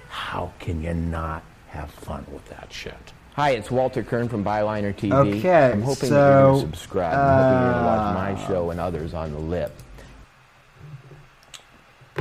How 0.09 0.53
can 0.59 0.83
you 0.83 0.95
not 0.95 1.43
have 1.69 1.91
fun 1.91 2.25
with 2.33 2.47
that 2.49 2.73
shit? 2.73 3.13
Hi, 3.35 3.51
it's 3.51 3.71
Walter 3.71 4.03
Kirn 4.03 4.29
from 4.31 4.43
Byliner 4.43 4.95
TV. 4.95 5.13
Okay, 5.39 5.73
I'm 5.73 5.83
hoping 5.83 6.09
that 6.09 6.17
you're 6.17 6.43
going 6.43 6.61
so, 6.61 6.67
to 6.67 6.73
subscribe. 6.73 7.13
I'm 7.13 7.43
hoping 7.43 7.63
you're 7.63 7.73
going 7.73 7.83
to 7.83 7.87
watch 7.87 7.99
uh, 7.99 8.15
my 8.15 8.47
show 8.49 8.71
and 8.71 8.81
others 8.81 9.15
on 9.15 9.33
the 9.33 9.39
lip. 9.39 9.83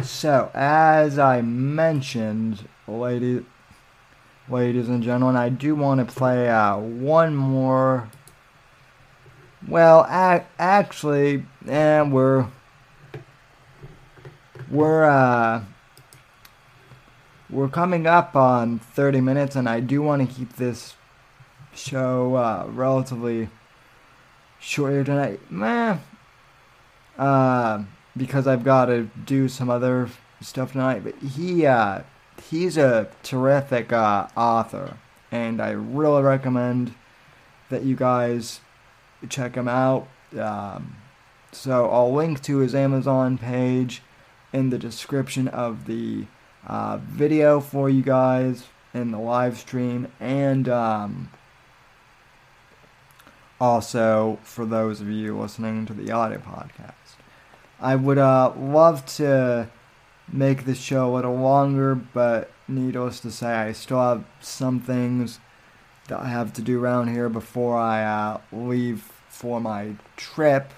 So, 0.03 0.51
as 0.53 1.17
I 1.17 1.41
mentioned, 1.41 2.67
ladies, 2.87 3.43
ladies 4.49 4.89
and 4.89 5.03
gentlemen, 5.03 5.35
I 5.35 5.49
do 5.49 5.75
want 5.75 6.07
to 6.07 6.13
play 6.13 6.49
uh, 6.49 6.77
one 6.77 7.35
more. 7.35 8.09
Well, 9.67 10.05
ac- 10.09 10.45
actually, 10.59 11.45
and 11.67 12.13
we're 12.13 12.47
we're 14.69 15.03
uh, 15.03 15.63
we're 17.49 17.69
coming 17.69 18.07
up 18.07 18.35
on 18.35 18.79
30 18.79 19.21
minutes, 19.21 19.55
and 19.55 19.67
I 19.67 19.79
do 19.79 20.01
want 20.01 20.27
to 20.27 20.35
keep 20.35 20.55
this 20.55 20.95
show 21.73 22.35
uh, 22.35 22.65
relatively 22.69 23.49
short 24.59 24.93
here 24.93 25.03
tonight. 25.03 25.39
Meh. 25.49 25.97
Uh, 27.17 27.83
because 28.17 28.47
I've 28.47 28.63
got 28.63 28.85
to 28.85 29.09
do 29.25 29.47
some 29.47 29.69
other 29.69 30.09
stuff 30.41 30.71
tonight. 30.71 31.03
But 31.03 31.15
he, 31.17 31.65
uh, 31.65 32.01
he's 32.49 32.77
a 32.77 33.09
terrific 33.23 33.91
uh, 33.91 34.27
author, 34.35 34.97
and 35.31 35.61
I 35.61 35.71
really 35.71 36.21
recommend 36.21 36.93
that 37.69 37.83
you 37.83 37.95
guys 37.95 38.59
check 39.29 39.55
him 39.55 39.67
out. 39.67 40.07
Um, 40.37 40.97
so 41.51 41.89
I'll 41.89 42.13
link 42.13 42.41
to 42.43 42.57
his 42.57 42.75
Amazon 42.75 43.37
page 43.37 44.01
in 44.53 44.69
the 44.69 44.77
description 44.77 45.47
of 45.47 45.85
the 45.85 46.25
uh, 46.67 46.97
video 46.97 47.59
for 47.59 47.89
you 47.89 48.01
guys 48.01 48.65
in 48.93 49.11
the 49.11 49.19
live 49.19 49.57
stream, 49.57 50.11
and 50.19 50.69
um, 50.69 51.31
also 53.59 54.39
for 54.43 54.65
those 54.65 55.01
of 55.01 55.09
you 55.09 55.37
listening 55.37 55.85
to 55.85 55.93
the 55.93 56.11
audio 56.11 56.39
podcast. 56.39 56.93
I 57.79 57.95
would 57.95 58.17
uh, 58.17 58.53
love 58.57 59.05
to 59.17 59.69
make 60.31 60.65
this 60.65 60.79
show 60.79 61.11
a 61.11 61.13
little 61.13 61.35
longer, 61.35 61.95
but 61.95 62.51
needless 62.67 63.19
to 63.21 63.31
say, 63.31 63.47
I 63.47 63.71
still 63.71 63.99
have 63.99 64.25
some 64.41 64.79
things 64.79 65.39
that 66.07 66.19
I 66.19 66.27
have 66.27 66.53
to 66.53 66.61
do 66.61 66.81
around 66.81 67.09
here 67.09 67.29
before 67.29 67.77
I 67.77 68.03
uh, 68.03 68.41
leave 68.51 69.11
for 69.29 69.59
my 69.59 69.95
trip 70.17 70.71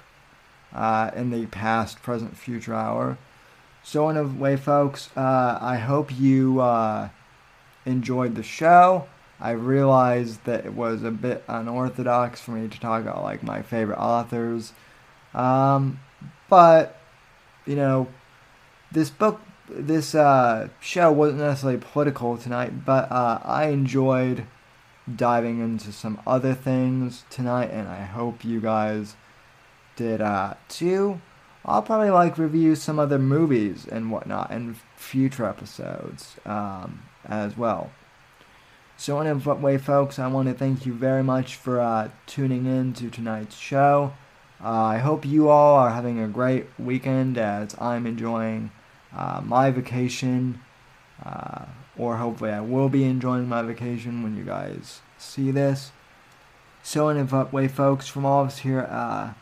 uh, 0.73 1.11
in 1.15 1.31
the 1.31 1.45
past, 1.47 2.01
present, 2.01 2.37
future 2.37 2.73
hour. 2.73 3.17
So, 3.83 4.09
in 4.09 4.17
a 4.17 4.23
way, 4.23 4.57
folks, 4.57 5.09
uh, 5.15 5.57
I 5.61 5.77
hope 5.77 6.17
you 6.17 6.59
uh, 6.59 7.09
enjoyed 7.85 8.35
the 8.35 8.43
show. 8.43 9.07
I 9.39 9.51
realized 9.51 10.43
that 10.45 10.65
it 10.65 10.73
was 10.73 11.03
a 11.03 11.11
bit 11.11 11.43
unorthodox 11.47 12.41
for 12.41 12.51
me 12.51 12.67
to 12.67 12.79
talk 12.79 13.03
about 13.03 13.23
like 13.23 13.43
my 13.43 13.61
favorite 13.61 13.99
authors. 13.99 14.73
Um, 15.33 15.99
but 16.49 16.99
you 17.65 17.75
know, 17.75 18.07
this 18.91 19.09
book, 19.09 19.41
this 19.69 20.15
uh, 20.15 20.69
show 20.79 21.11
wasn't 21.11 21.39
necessarily 21.39 21.79
political 21.79 22.37
tonight, 22.37 22.85
but 22.85 23.11
uh, 23.11 23.39
I 23.43 23.65
enjoyed 23.65 24.45
diving 25.13 25.59
into 25.59 25.91
some 25.91 26.19
other 26.27 26.53
things 26.53 27.23
tonight, 27.29 27.71
and 27.71 27.87
I 27.87 28.03
hope 28.03 28.43
you 28.43 28.59
guys 28.59 29.15
did 29.95 30.21
uh, 30.21 30.55
too. 30.69 31.21
I'll 31.65 31.81
probably 31.81 32.11
like 32.11 32.37
review 32.37 32.75
some 32.75 32.97
other 32.97 33.19
movies 33.19 33.85
and 33.85 34.09
whatnot 34.09 34.51
in 34.51 34.77
future 34.95 35.45
episodes 35.45 36.37
um, 36.45 37.03
as 37.25 37.57
well. 37.57 37.91
So, 38.95 39.19
in 39.21 39.43
way, 39.61 39.77
folks, 39.77 40.17
I 40.17 40.27
want 40.27 40.47
to 40.47 40.55
thank 40.55 40.85
you 40.85 40.93
very 40.93 41.23
much 41.23 41.55
for 41.55 41.79
uh, 41.79 42.09
tuning 42.25 42.65
in 42.65 42.93
to 42.93 43.09
tonight's 43.09 43.55
show. 43.55 44.13
Uh, 44.63 44.69
I 44.69 44.97
hope 44.97 45.23
you 45.23 45.49
all 45.49 45.75
are 45.75 45.91
having 45.91 46.19
a 46.19 46.27
great 46.27 46.65
weekend 46.79 47.37
as 47.37 47.75
I'm 47.79 48.07
enjoying 48.07 48.71
uh, 49.15 49.41
my 49.43 49.71
vacation, 49.71 50.61
uh, 51.23 51.65
or 51.97 52.17
hopefully 52.17 52.51
I 52.51 52.61
will 52.61 52.89
be 52.89 53.03
enjoying 53.03 53.47
my 53.47 53.61
vacation 53.61 54.23
when 54.23 54.37
you 54.37 54.43
guys 54.43 55.01
see 55.17 55.51
this. 55.51 55.91
So, 56.83 57.09
anyway, 57.09 57.67
folks, 57.67 58.07
from 58.07 58.25
all 58.25 58.43
of 58.43 58.47
us 58.47 58.59
here 58.59 58.79
at 58.79 59.33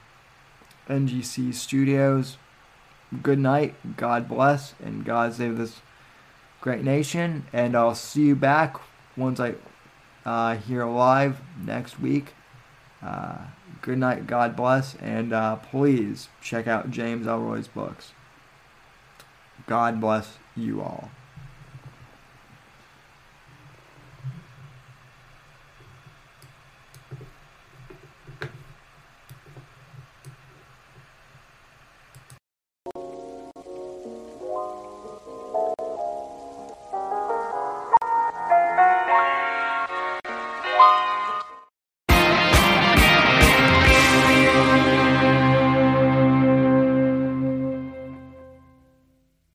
NGC 0.90 1.54
Studios, 1.54 2.38
good 3.22 3.40
night, 3.40 3.76
God 3.98 4.28
bless, 4.28 4.74
and 4.84 5.06
God 5.06 5.34
save 5.34 5.58
this 5.58 5.82
great 6.62 6.84
nation. 6.84 7.46
And 7.54 7.76
I'll 7.76 7.96
see 7.96 8.24
you 8.24 8.36
back 8.36 8.78
once 9.16 9.40
I 9.40 9.56
uh, 10.26 10.56
here 10.56 10.86
live 10.86 11.42
next 11.64 12.00
week. 12.00 12.34
Uh, 13.04 13.38
good 13.82 14.00
night, 14.00 14.26
God 14.26 14.56
bless, 14.56 14.96
and 14.96 15.32
uh, 15.32 15.58
please 15.58 16.30
check 16.42 16.68
out 16.68 16.90
James 16.90 17.28
Ellroy's 17.28 17.68
books. 17.68 18.14
God 19.68 20.00
bless 20.00 20.38
you 20.56 20.82
all. 20.82 21.10